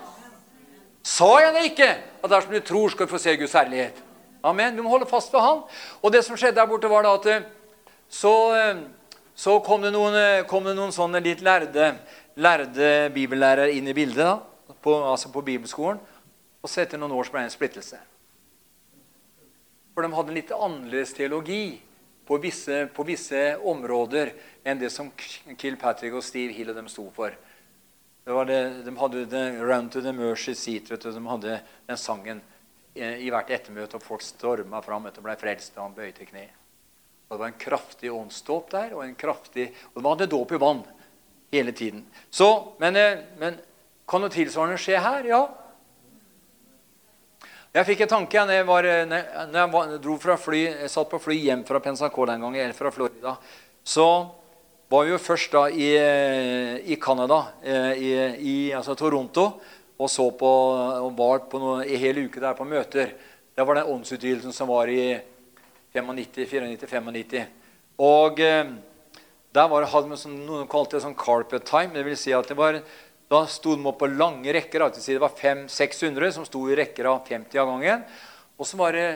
[1.03, 1.91] Sa jeg det ikke?
[2.23, 3.97] At dersom du tror, skal du få se Guds herlighet.
[4.43, 4.77] Amen.
[4.77, 5.65] Vi må holde fast ved han.
[6.01, 7.49] Og det som skjedde der borte, var da at eh,
[8.09, 8.85] så, eh,
[9.37, 11.93] så kom, det noen, eh, kom, det noen, sånne litt lærde,
[12.41, 16.01] lærde bibellærere inn i bildet, da, på, altså på bibelskolen.
[16.61, 18.01] Og så etter noen år så ble det en splittelse.
[19.95, 21.65] For de hadde en litt annerledes teologi
[22.29, 24.33] på visse, på visse områder
[24.65, 25.09] enn det som
[25.59, 27.35] Kilpatrick og Steve Hill og dem sto for.
[28.25, 30.91] Det det, de hadde the 'Round to the Mercy Seat'.
[30.91, 32.43] vet du, De hadde den sangen
[32.95, 36.49] i hvert ettermøte, og folk storma fram og ble frelst, og han bøyde kne.
[37.29, 40.59] Og Det var en kraftig åndsdåp der, og en kraftig, og de hadde dåp i
[40.59, 40.83] vann
[41.53, 42.03] hele tiden.
[42.31, 43.61] Så, men, eh, men
[44.09, 45.29] kan noe tilsvarende skje her?
[45.31, 45.45] Ja.
[47.71, 51.21] Jeg fikk en tanke når jeg, var, når jeg, dro fra fly, jeg satt på
[51.23, 53.37] fly hjem fra Pensacola en gang, eller fra Florida.
[53.87, 54.07] Så
[54.91, 55.93] var vi jo først da i,
[56.83, 58.11] i eh, i,
[58.43, 59.53] i altså Toronto,
[60.01, 60.51] og så på,
[61.05, 63.13] og var på noe, i hele uke der på møter.
[63.53, 65.19] Det var den åndsutvidelsen som var i
[65.93, 67.43] 94-95.
[68.01, 68.71] Og eh,
[69.53, 71.93] der var, hadde man sånn, noen kalte det sånn carpet time.
[71.93, 72.79] Det vil si at det var,
[73.31, 74.87] da sto de opp på lange rekker.
[74.97, 78.07] Det var 500-600 som sto i rekker av 50 av gangen.
[78.57, 79.09] Og så var det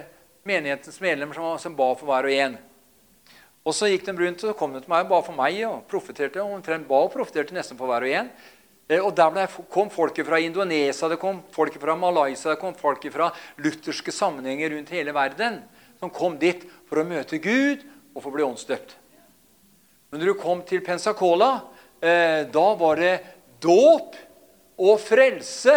[0.44, 2.58] menighetens medlemmer som, som ba for hver og en.
[3.64, 5.62] Og så gikk de rundt og så kom de til meg og ba for meg
[5.64, 6.42] og profeterte.
[6.44, 8.28] Og omtrent ba og profeterte nesten for hver og en.
[8.88, 12.74] Eh, og Der ble, kom folk fra Indonesia, det kom folk fra Malaysia, det kom
[12.76, 15.62] folk fra lutherske sammenhenger rundt hele verden
[16.00, 18.96] som kom dit for å møte Gud og få bli åndsdøpt.
[20.10, 21.64] Men når du kom til Pensacola,
[22.00, 23.14] eh, da var det
[23.60, 24.18] dåp
[24.78, 25.74] og frelse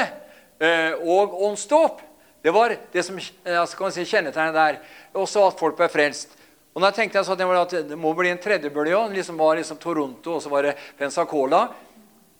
[0.59, 2.03] eh, og åndsdåp.
[2.43, 4.77] Det var det som altså, si, kjennetegnet der.
[5.17, 6.35] Også at folk ble frelst.
[6.77, 9.15] Og da tenkte jeg så at det må bli en tredjebølge òg.
[9.15, 11.63] Liksom var liksom Toronto, og så var det Pensacola.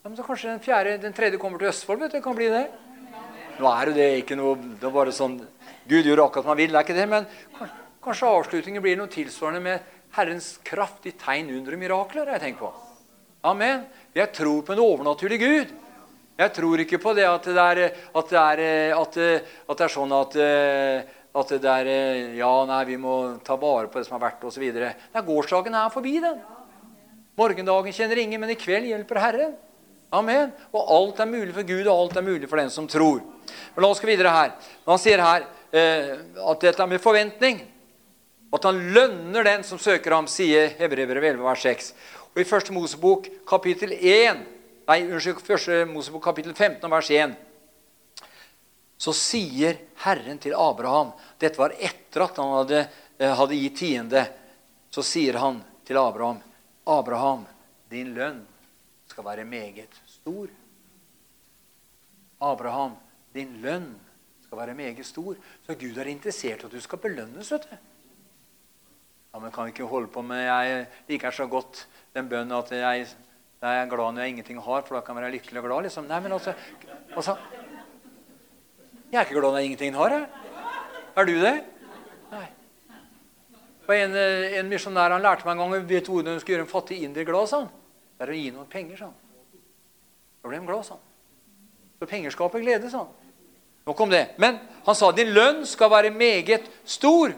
[0.08, 1.99] Ja, men så kanskje den, fjerde, den tredje kommer til Østfold.
[1.99, 2.62] vet du, kan bli det.
[3.60, 5.34] Nå er jo det ikke noe det er bare sånn,
[5.84, 7.08] Gud gjør akkurat som han vil, det er ikke det.
[7.12, 7.28] Men
[8.05, 12.32] kanskje avslutningen blir noe tilsvarende med Herrens kraft i tegn, under mirakler.
[12.38, 12.72] jeg tenker på.
[13.51, 13.84] Amen.
[14.16, 15.76] Jeg tror på en overnaturlig Gud.
[16.39, 18.64] Jeg tror ikke på det at det er, at det er,
[19.01, 19.30] at det,
[19.68, 20.41] at det er sånn at
[21.36, 21.93] at det er
[22.39, 24.72] Ja, nei, vi må ta vare på det som har vært, osv.
[25.20, 26.39] Gårsdagen er forbi, den.
[27.36, 29.58] Morgendagen kjenner ingen, men i kveld hjelper Herren.
[30.10, 30.51] Amen.
[30.72, 33.24] Og alt er mulig for Gud, og alt er mulig for den som tror.
[33.76, 34.53] Men La oss gå videre her.
[34.88, 36.14] Han sier her eh,
[36.51, 37.60] at dette er med forventning.
[38.55, 41.91] At han lønner den som søker ham, sier Hebrevet 11, vers 6.
[42.32, 44.45] Og i Første Mosebok kapittel 1,
[44.88, 47.36] nei, unnskyld, Første Mosebok kapittel 15, vers 1
[48.97, 52.80] så sier Herren til Abraham Dette var etter at han hadde,
[53.20, 54.24] eh, hadde gitt tiende.
[54.89, 56.39] Så sier han til Abraham,
[56.86, 57.45] 'Abraham,
[57.89, 58.45] din lønn
[59.18, 60.53] skal være meget stor.'
[62.41, 62.97] Abraham,
[63.34, 63.95] din lønn
[64.45, 65.36] skal være meget stor.
[65.65, 67.51] Så Gud er interessert i at du skal belønnes.
[67.51, 67.78] vet du.
[69.34, 72.72] Ja, men kan vi ikke holde på med Jeg liker så godt den bønnen at
[72.72, 73.07] jeg,
[73.61, 75.82] jeg er glad når jeg ingenting har, for da kan jeg være lykkelig og glad.
[75.82, 76.03] liksom.
[76.03, 76.53] Nei, men altså,
[77.15, 77.36] altså
[79.11, 80.09] jeg er ikke glad når jeg ingenting har.
[80.09, 80.28] Jeg.
[81.15, 81.63] Er du det?
[82.32, 82.45] Nei.
[83.88, 86.61] Og En, eh, en misjonær han lærte meg en gang vet hvordan du skal gjøre
[86.61, 87.47] en fattig inder glad.
[87.47, 87.68] sa.
[88.18, 89.18] Det er å gi noen penger, sa han.
[90.41, 91.03] Da ble de glad, sa han.
[91.97, 93.13] Så penger skaper glede, sa han.
[93.88, 94.24] Nok om det.
[94.41, 97.36] Men han sa din lønn skal være meget stor.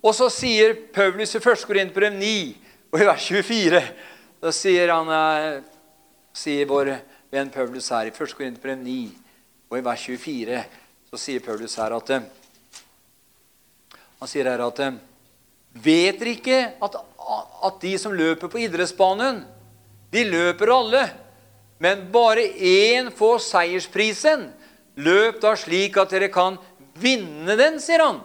[0.00, 1.66] Og så sier Paulus i 1.
[1.66, 2.30] Korinterbrev 9
[2.94, 3.80] og i vers 24
[4.38, 5.62] Da sier, han, eh,
[6.32, 6.92] sier vår
[7.34, 8.34] venn Paulus her i 1.
[8.38, 8.98] Korinterbrev 9
[9.68, 10.62] og i vers 24
[11.10, 12.28] så sier Paulus her at eh,
[14.20, 15.00] Han sier her at eh,
[15.84, 16.98] Vet dere ikke at,
[17.68, 19.42] at de som løper på idrettsbanen,
[20.12, 21.02] de løper alle,
[21.78, 24.48] men bare én får seiersprisen?
[24.98, 26.56] Løp da slik at dere kan
[26.98, 28.22] vinne den, sier han.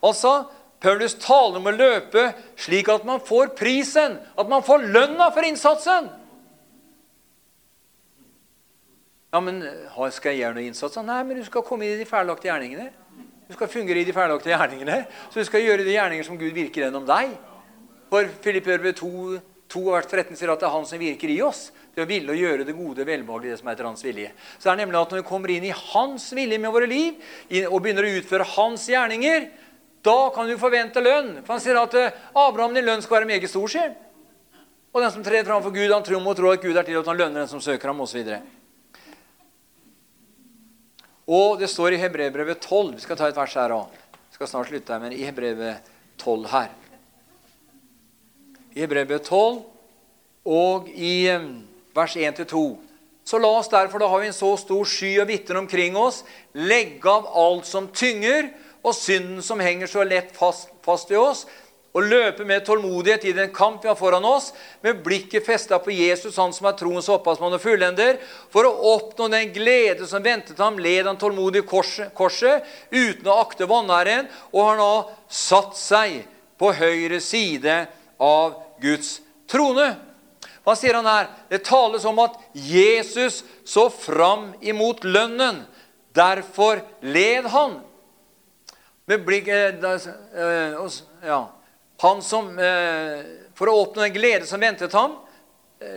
[0.00, 0.46] Altså,
[0.80, 2.30] Paulus taler om å løpe
[2.60, 6.08] slik at man får prisen, at man får lønna for innsatsen.
[9.34, 9.60] Ja, men
[10.14, 10.96] Skal jeg gjøre noe innsats?
[11.04, 12.88] Nei, men du skal komme i de ferdiglagte gjerningene.
[13.46, 15.02] Du skal fungere i de ferdiglagte gjerningene.
[15.30, 17.36] Så du skal gjøre de gjerninger som Gud virker gjennom deg.
[18.10, 19.10] For Filippørbrevet 2,
[19.70, 21.68] 2 vers 13 sier at det er Han som virker i oss.
[21.94, 24.32] Det å ville å gjøre det gode, velbehagelige, det som er etter Hans vilje.
[24.58, 27.22] Så det er nemlig at når vi kommer inn i Hans vilje med våre liv,
[27.70, 29.46] og begynner å utføre Hans gjerninger,
[30.06, 31.32] da kan du forvente lønn.
[31.46, 33.94] For han sier at eh, Abraham din lønn skal være meget stor, sier
[34.92, 37.10] Og den som trer framfor Gud, han tror må tro at Gud er til at
[37.10, 38.22] han lønner den som søker ham, osv.
[41.26, 43.94] Og det står i Hebrevbrevet 12 Vi skal ta et vers her òg.
[44.34, 46.68] Skal snart slutte her, men i Hebrevet 12 her.
[48.76, 49.62] i Hebrevet 12
[50.46, 51.26] og i
[51.96, 52.76] vers 1-2.
[53.24, 56.20] Så la oss derfor, da har vi en så stor sky av vitner omkring oss,
[56.52, 58.52] legge av alt som tynger,
[58.86, 61.46] og synden som henger så lett fast, fast i oss,
[61.96, 64.50] og løpe med tålmodighet i den kamp vi har foran oss,
[64.84, 68.18] med blikket festa på Jesus, han som er troens opphavsmann og fullender,
[68.52, 73.38] for å oppnå den glede som ventet ham, led han tålmodig korset, korset, uten å
[73.40, 74.90] akte vanæren, og har nå
[75.32, 76.20] satt seg
[76.60, 77.78] på høyre side
[78.20, 79.16] av Guds
[79.48, 79.94] trone.
[80.66, 81.32] Hva sier han her?
[81.48, 85.62] Det tales om at Jesus så fram imot lønnen.
[86.16, 87.78] Derfor led han.
[89.06, 89.78] Med blikk, eh,
[90.34, 90.88] eh,
[91.22, 91.44] ja.
[92.02, 93.24] Han som, eh,
[93.56, 95.16] For å oppnå den glede som ventet ham,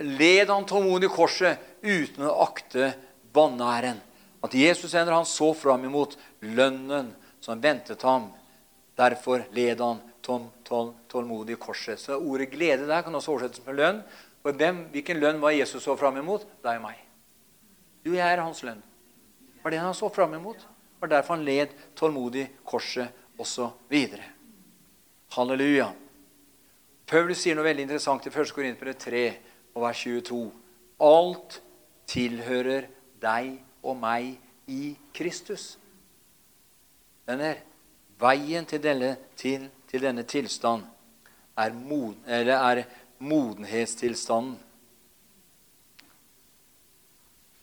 [0.00, 2.94] led han tålmodig korset uten å akte
[3.32, 4.00] vanæren.
[4.42, 8.30] At Jesus ender han så fram imot lønnen som ventet ham.
[8.96, 12.00] Derfor led han tål, tål, tålmodig korset.
[12.00, 14.02] Så ordet glede der kan også oversettes med lønn.
[14.40, 16.46] For hvem, Hvilken lønn var Jesus så fram imot?
[16.64, 17.00] Deg og meg.
[18.04, 18.80] Du, jeg er hans lønn.
[18.80, 20.60] Det var det han så fram imot.
[20.60, 23.96] Det var derfor han led tålmodig korset osv.
[25.30, 25.92] Halleluja.
[27.06, 28.50] Paulus sier noe veldig interessant i 1.
[28.54, 29.20] Korinterbrev 3
[29.76, 30.40] og vers 22.
[31.06, 31.60] Alt
[32.10, 32.88] tilhører
[33.22, 33.52] deg
[33.86, 34.32] og meg
[34.66, 35.76] i Kristus.
[37.30, 37.52] Denne
[38.18, 40.82] veien til denne, til, til denne tilstand
[41.54, 42.84] er, mod, er
[43.22, 44.58] modenhetstilstanden.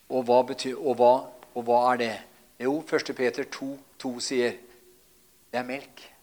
[0.08, 1.14] Og hva, betyr, og, hva,
[1.52, 2.14] og hva, er det?
[2.64, 3.12] Jo, 1.
[3.16, 4.56] Peter 2, 2 sier
[5.52, 6.14] det er melk.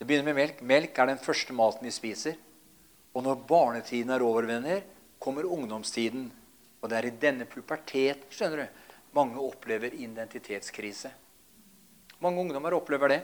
[0.00, 0.62] Det begynner med melk.
[0.64, 2.32] Melk er den første maten vi spiser.
[3.12, 4.80] Og når barnetiden er over, venner,
[5.20, 6.32] kommer ungdomstiden.
[6.80, 8.66] Og det er i denne puberteten skjønner du,
[9.12, 11.12] mange opplever identitetskrise.
[12.24, 13.20] Mange ungdommer opplever det.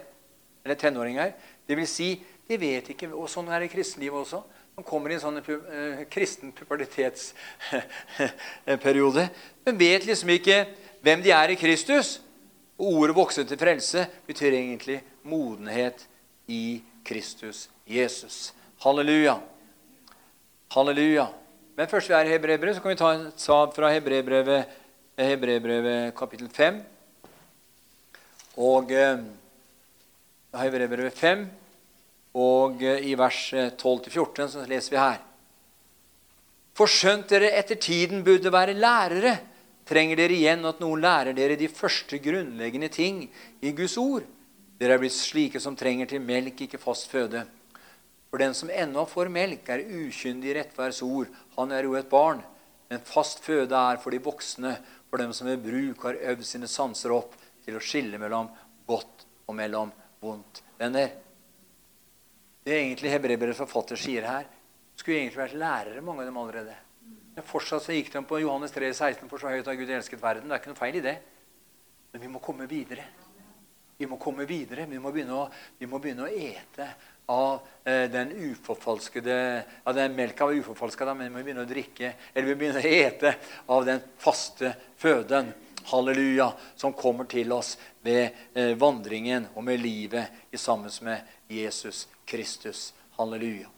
[0.61, 1.33] Eller tenåringer.
[1.65, 4.45] Det vil si, de vet ikke, og sånn er det i kristenlivet også.
[4.77, 9.25] Man kommer i en sånn uh, kristen pubertetsperiode.
[9.65, 10.69] Men vet liksom ikke
[11.01, 12.21] hvem de er i Kristus.
[12.77, 16.05] Og ordet 'vokse til frelse' betyr egentlig modenhet
[16.47, 18.53] i Kristus Jesus.
[18.83, 19.37] Halleluja.
[20.73, 21.27] Halleluja.
[21.77, 24.65] Men først vi er i Hebrebrevet, så kan vi ta en sab fra Hebrebrevet,
[25.17, 26.81] Hebrebrevet kapittel 5.
[28.57, 29.23] Og eh,
[30.57, 31.45] Hebrebrevet 5
[32.37, 35.19] og eh, i vers 12-14 eh, så leser vi her.
[36.77, 39.35] For skjønt dere etter tiden burde være lærere,
[39.87, 43.23] trenger dere igjen at noen lærer dere de første grunnleggende ting
[43.61, 44.25] i Guds ord.
[44.77, 47.43] Dere er blitt slike som trenger til melk, ikke fast føde.
[48.29, 51.31] For den som ennå får melk, er ukyndig i rettferds ord.
[51.57, 52.43] Han er jo et barn.
[52.91, 54.75] Men fast føde er for de voksne,
[55.09, 57.33] for dem som ved bruk har øvd sine sanser opp
[57.65, 58.51] til å skille mellom
[58.87, 59.91] godt og mellom
[60.23, 60.61] vondt.
[60.79, 61.09] Venner,
[62.63, 64.47] det er egentlig Hebreerbrevets forfatter sier her,
[64.97, 66.75] skulle egentlig vært lærere, mange av dem allerede.
[67.35, 70.21] Men fortsatt så gikk de på Johannes 3, 16, for så høyt har Gud elsket
[70.21, 70.49] verden.
[70.49, 71.15] Det er ikke noe feil i det.
[72.13, 73.05] Men vi må komme videre.
[73.97, 74.85] Vi må komme videre.
[74.85, 75.45] Vi må begynne å,
[75.89, 76.89] må begynne å ete
[77.27, 79.37] av eh, den uforfalskede
[79.83, 82.83] av den Melka var uforfalska, men vi må begynne å drikke, eller vi må begynne
[82.83, 83.33] å ete
[83.73, 85.53] av den faste føden.
[85.87, 92.05] Halleluja, som kommer til oss ved eh, vandringen og med livet i sammen med Jesus
[92.27, 92.91] Kristus.
[93.15, 93.71] Halleluja.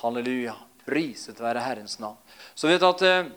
[0.00, 0.56] Halleluja.
[0.84, 2.16] Priset være Herrens navn.
[2.56, 3.28] Så vet du at eh,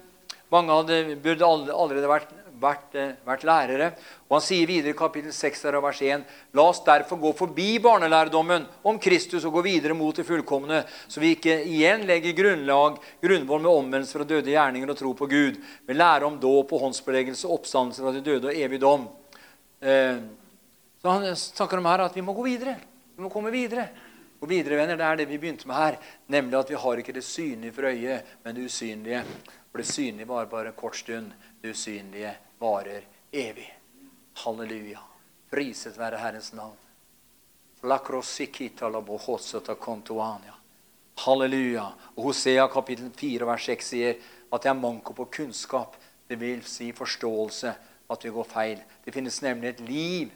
[0.52, 3.88] mange hadde, burde allerede vært, vært, eh, vært, lærere.
[4.30, 7.80] Og Han sier videre i kapittel 6 av vers 1.: La oss derfor gå forbi
[7.80, 13.00] barnelærdommen om Kristus og gå videre mot det fullkomne, så vi ikke igjen legger grunnlag,
[13.22, 16.82] grunnvoll med omvendelse fra døde gjerninger og tro på Gud, med lære om dåp og
[16.82, 19.08] håndsbeleggelse, oppstandelse fra de døde og evig dom.
[19.82, 20.18] Eh,
[21.02, 22.78] så Han snakker om her at vi må gå videre.
[23.16, 23.90] Vi må komme videre.
[24.44, 25.96] Og videre, venner, Det er det vi begynte med her,
[26.28, 29.24] nemlig at vi har ikke det synlige for øyet, men det usynlige.
[29.72, 31.32] For det synlige varer bare en kort stund.
[31.64, 33.80] Det usynlige varer evig.
[34.34, 35.00] Halleluja.
[35.50, 36.76] Priset være Herrens navn.
[41.16, 41.86] Halleluja.
[42.18, 44.20] Hosea kapittel 4 vers 6 sier
[44.52, 45.96] at det er manko på kunnskap.
[46.28, 47.76] Det vil si forståelse
[48.12, 48.84] at vi går feil.
[49.06, 50.32] Det finnes nemlig et liv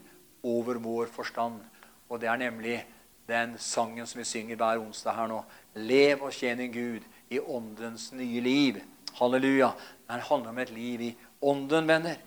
[0.47, 1.59] over vår forstand.
[2.07, 2.85] Og det er nemlig
[3.27, 5.43] den sangen som vi synger hver onsdag her nå.
[5.75, 8.85] Lev og tjen din Gud i åndens nye liv.
[9.17, 9.71] Halleluja.
[10.07, 12.17] Det handler om et liv i ånden, venner.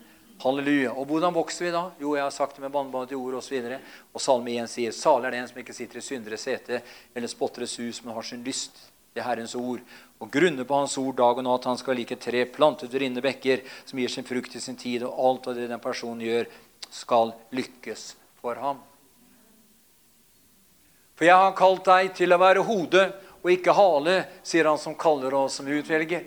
[0.43, 0.93] Halleluja.
[0.97, 1.83] Og hvordan vokser vi da?
[2.01, 3.59] Jo, jeg har sagt det med i ord osv.
[3.61, 3.79] Og, så
[4.15, 6.81] og Salme 1 sier salig er den som ikke sitter i synderes sete
[7.15, 8.81] eller spotteres hus, men har sin lyst
[9.15, 9.85] til Herrens ord.
[10.19, 11.69] Og grunner på Hans ord dag og natt.
[11.69, 15.05] Han skal like tre plantet ved rinnende bekker, som gir sin frukt i sin tid.
[15.07, 16.51] Og alt av det den personen gjør,
[16.91, 18.83] skal lykkes for ham.
[21.15, 23.07] For jeg har kalt deg til å være hode
[23.41, 26.25] og ikke hale, sier han som kaller oss som utvelger.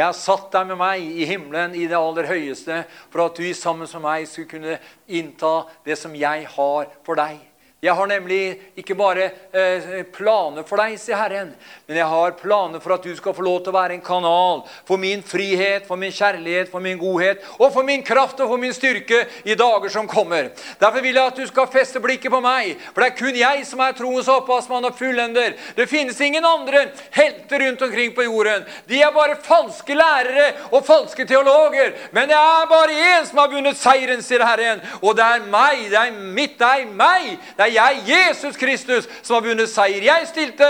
[0.00, 2.78] Jeg har satt deg med meg i himmelen i det aller høyeste,
[3.12, 4.78] for at du sammen med meg skulle kunne
[5.12, 5.50] innta
[5.84, 7.36] det som jeg har for deg.
[7.80, 11.54] Jeg har nemlig ikke bare eh, planer for deg, sier Herren,
[11.88, 14.60] men jeg har planer for at du skal få lov til å være en kanal
[14.84, 18.60] for min frihet, for min kjærlighet, for min godhet og for min kraft og for
[18.60, 20.50] min styrke i dager som kommer.
[20.82, 23.64] Derfor vil jeg at du skal feste blikket på meg, for det er kun jeg
[23.70, 25.56] som er troens opphavsmann og fullender.
[25.78, 26.84] Det finnes ingen andre
[27.16, 28.68] helter rundt omkring på jorden.
[28.92, 31.96] De er bare falske lærere og falske teologer.
[32.12, 35.88] Men det er bare én som har vunnet seieren, sier Herren, og det er meg.
[35.88, 37.32] Det er mitt, det er meg.
[37.56, 40.02] Det er jeg, Jesus Kristus, som har vunnet seier.
[40.04, 40.68] Jeg stilte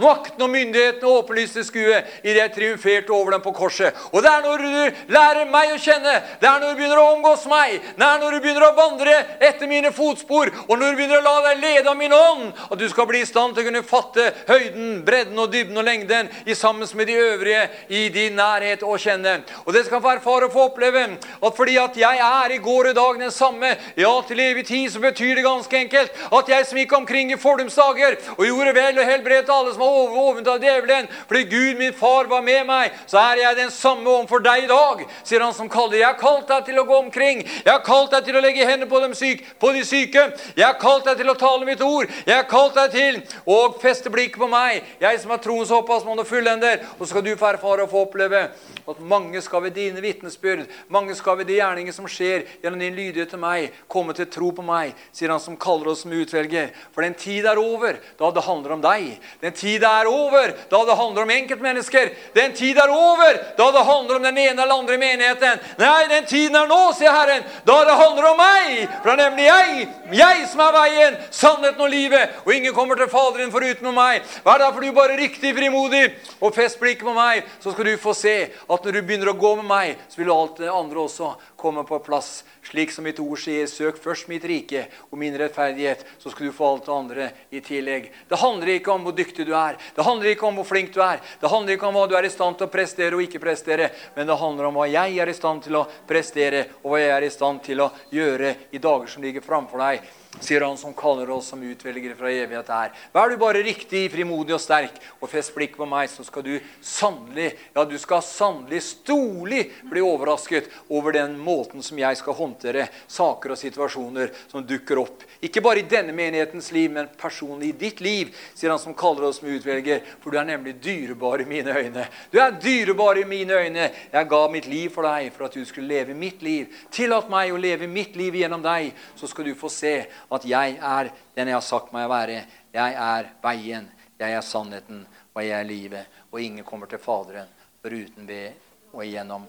[0.00, 3.96] makten og myndigheten og åpenlyste skue i det jeg triumferte over dem på korset.
[4.12, 7.08] Og det er når du lærer meg å kjenne, det er når du begynner å
[7.14, 11.00] omgås meg, det er når du begynner å vandre etter mine fotspor, og når du
[11.00, 13.64] begynner å la deg lede av min ånd, at du skal bli i stand til
[13.64, 18.08] å kunne fatte høyden, bredden og dybden og lengden i sammen med de øvrige i
[18.12, 19.40] din nærhet og kjenne.
[19.66, 22.90] Og det skal få erfare å få oppleve at fordi at jeg er i går
[22.90, 26.39] og i dag den samme, ja, til evig tid, så betyr det ganske enkelt at
[26.40, 29.82] at jeg som gikk omkring i fordums dager og gjorde vel og helbredet alle som
[29.82, 33.72] var overvunnet av djevelen, fordi Gud, min far, var med meg, så er jeg den
[33.74, 35.98] samme overfor deg i dag, sier han som kaller.
[36.00, 37.42] Jeg har kalt deg til å gå omkring.
[37.44, 40.26] Jeg har kalt deg til å legge hendene på, syke, på de syke.
[40.56, 42.10] Jeg har kalt deg til å tale mitt ord.
[42.26, 46.22] Jeg har kalt deg til å feste blikket på meg, jeg som er troens opphavsmann
[46.22, 46.84] og fullender.
[46.98, 48.46] Og så skal du få erfare og få oppleve
[48.90, 52.96] at mange skal ved dine vitnesbyrd, mange skal ved de gjerninger som skjer gjennom din
[52.96, 56.70] lydighet til meg, komme til tro på meg, sier han som kaller oss som utvelger.
[56.94, 59.18] For den tid er over da det handler om deg.
[59.40, 62.10] Den tid er over da det handler om enkeltmennesker.
[62.34, 65.60] Den tid er over da det handler om den ene eller andre menigheten.
[65.78, 68.86] Nei, den tiden er nå, sier Herren, da det handler om meg.
[69.02, 69.88] For det er nemlig jeg,
[70.20, 72.40] jeg som er veien, sannheten og livet.
[72.44, 74.26] Og ingen kommer til Faderen foruten meg.
[74.46, 76.06] Vær derfor du bare riktig frimodig
[76.40, 79.38] og fest blikket på meg, så skal du få se at når du begynner å
[79.38, 82.40] gå med meg, så vil alt det andre også komme på plass.
[82.70, 86.54] Slik som mitt ord sier, søk først mitt rike og min rettferdighet, så skal du
[86.54, 88.06] få alt det andre i tillegg.
[88.30, 91.00] Det handler ikke om hvor dyktig du er, det handler ikke om hvor flink du
[91.02, 93.42] er, det handler ikke om hva du er i stand til å prestere og ikke
[93.42, 97.02] prestere, men det handler om hva jeg er i stand til å prestere, og hva
[97.02, 100.78] jeg er i stand til å gjøre i dager som ligger framfor deg sier han
[100.78, 102.92] som kaller oss som utvelgere fra evighet er.
[103.12, 106.52] Vær du bare riktig, frimodig og sterk, og fest blikk på meg, så skal du
[106.84, 112.86] sannelig, ja, du skal sannelig stolig bli overrasket over den måten som jeg skal håndtere
[113.10, 115.26] saker og situasjoner som dukker opp.
[115.40, 119.24] Ikke bare i denne menighetens liv, men personlig i ditt liv, sier han som kaller
[119.30, 122.04] oss med utvelger, for du er nemlig dyrebar i mine øyne.
[122.32, 123.86] Du er dyrebar i mine øyne.
[124.12, 126.68] Jeg ga mitt liv for deg, for at du skulle leve mitt liv.
[126.92, 130.76] Tillat meg å leve mitt liv gjennom deg, så skal du få se at jeg
[130.76, 132.42] er den jeg har sagt meg å være.
[132.76, 133.88] Jeg er veien,
[134.20, 136.20] jeg er sannheten, og jeg er livet.
[136.30, 137.48] Og ingen kommer til Faderen
[137.80, 138.52] foruten ved
[138.92, 139.48] og gjennom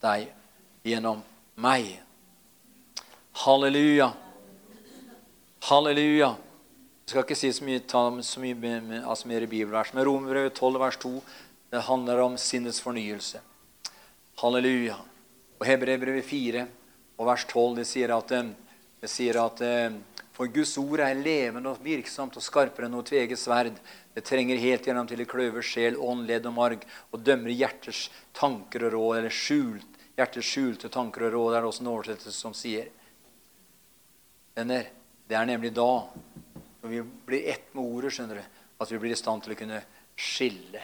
[0.00, 0.30] deg,
[0.86, 1.20] gjennom
[1.60, 1.92] meg.
[3.44, 4.10] Halleluja.
[5.60, 6.30] Halleluja.
[7.04, 10.54] Jeg skal ikke si så mye, ta så mye med, altså mer bibelvers, men Romerbrevet
[10.56, 11.10] 12, vers 2
[11.70, 13.42] det handler om sinnets fornyelse.
[14.40, 14.96] Halleluja.
[15.60, 16.62] Og Hebrevet 4
[17.18, 18.48] og vers 12 det sier at eh,
[19.02, 19.98] det sier at eh,
[20.32, 23.76] for Guds ord er levende og virksomt og skarpere enn noe tveget sverd.
[24.16, 28.06] Det trenger helt gjennom til det kløver sjel, ånd, ledd og marg og dømmer hjerters
[28.32, 31.50] tanker og råd, eller skjult, hjerters skjulte tanker og råd.
[31.52, 32.88] Det er også en oversettelse som sier.
[34.56, 34.88] Venner,
[35.30, 35.90] det er nemlig da,
[36.82, 39.58] når vi blir ett med ordet, skjønner du, at vi blir i stand til å
[39.60, 39.82] kunne
[40.18, 40.82] skille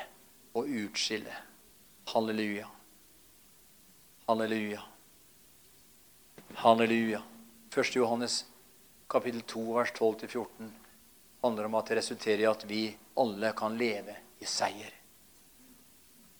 [0.54, 1.34] og utskille.
[2.12, 2.68] Halleluja.
[4.28, 4.84] Halleluja.
[6.62, 7.22] Halleluja.
[7.74, 7.96] 1.
[7.98, 8.44] Johannes
[9.10, 10.70] kapittel 2, vers 12-14
[11.42, 12.80] handler om at det resulterer i at vi
[13.18, 14.94] alle kan leve i seier.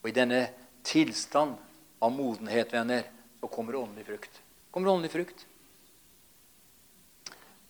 [0.03, 0.45] Og i denne
[0.87, 1.59] tilstand
[1.99, 3.07] av modenhet, venner,
[3.41, 4.41] så kommer åndelig frukt.
[4.71, 5.46] Kommer åndelig frukt.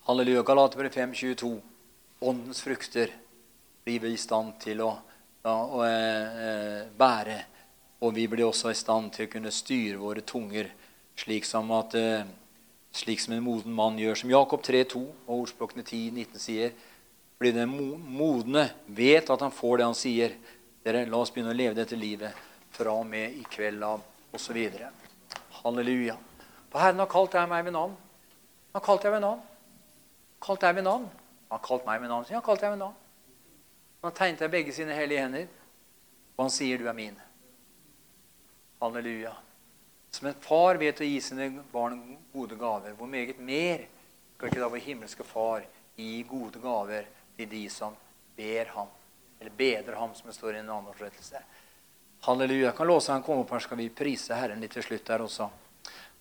[0.06, 0.42] Halleluja.
[0.42, 1.60] Galaterbrev 5, 22.
[2.18, 3.10] Åndens frukter
[3.84, 4.92] blir vi i stand til å,
[5.42, 7.38] ja, å eh, bære.
[8.06, 10.68] Og vi blir også i stand til å kunne styre våre tunger
[11.18, 12.22] slik som at eh,
[12.94, 14.20] slik som en moden mann gjør.
[14.20, 16.78] Som Jakob 3,2 og ordspråkene 10,19 sier.
[17.34, 20.38] Fordi den modne vet at han får det han sier.
[20.86, 22.46] Dere, La oss begynne å leve dette livet
[22.78, 24.06] fra og med i kveld av
[24.38, 24.62] osv.
[25.64, 26.14] Halleluja.
[26.70, 27.98] For Herren har kalt deg meg ved navn.
[28.70, 29.44] Han har kalt deg ved navn
[30.46, 31.08] kalte jeg ved navn.
[31.50, 32.26] Han kalte meg ved navn.
[32.30, 32.94] Ja, kalte jeg ved navn.
[34.02, 35.46] Han tegnet jeg begge sine hellige hender,
[36.36, 37.20] og han sier, 'Du er min'.
[38.80, 39.32] Halleluja.
[40.10, 43.86] Som en far vet å gi sine barn gode gaver, hvor meget mer
[44.36, 45.64] skal ikke da vår himmelske Far
[45.96, 47.96] gi gode gaver til de som
[48.36, 48.88] ber ham,
[49.40, 51.40] eller bedrer ham, som det står i en annen oversettelse.
[52.20, 52.72] Halleluja.
[52.72, 55.48] Kan låse han komme opp her, skal vi prise Herren litt til slutt der også.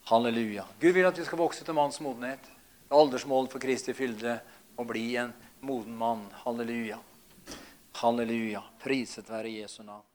[0.05, 0.65] Halleluja.
[0.79, 2.54] Gud vil at vi skal vokse til manns modenhet.
[2.89, 4.39] Aldersmålet for Kristi fylde
[4.77, 5.33] å bli en
[5.65, 6.27] moden mann.
[6.43, 6.99] Halleluja.
[8.01, 8.61] Halleluja.
[8.83, 10.05] Priset være Jesu navn.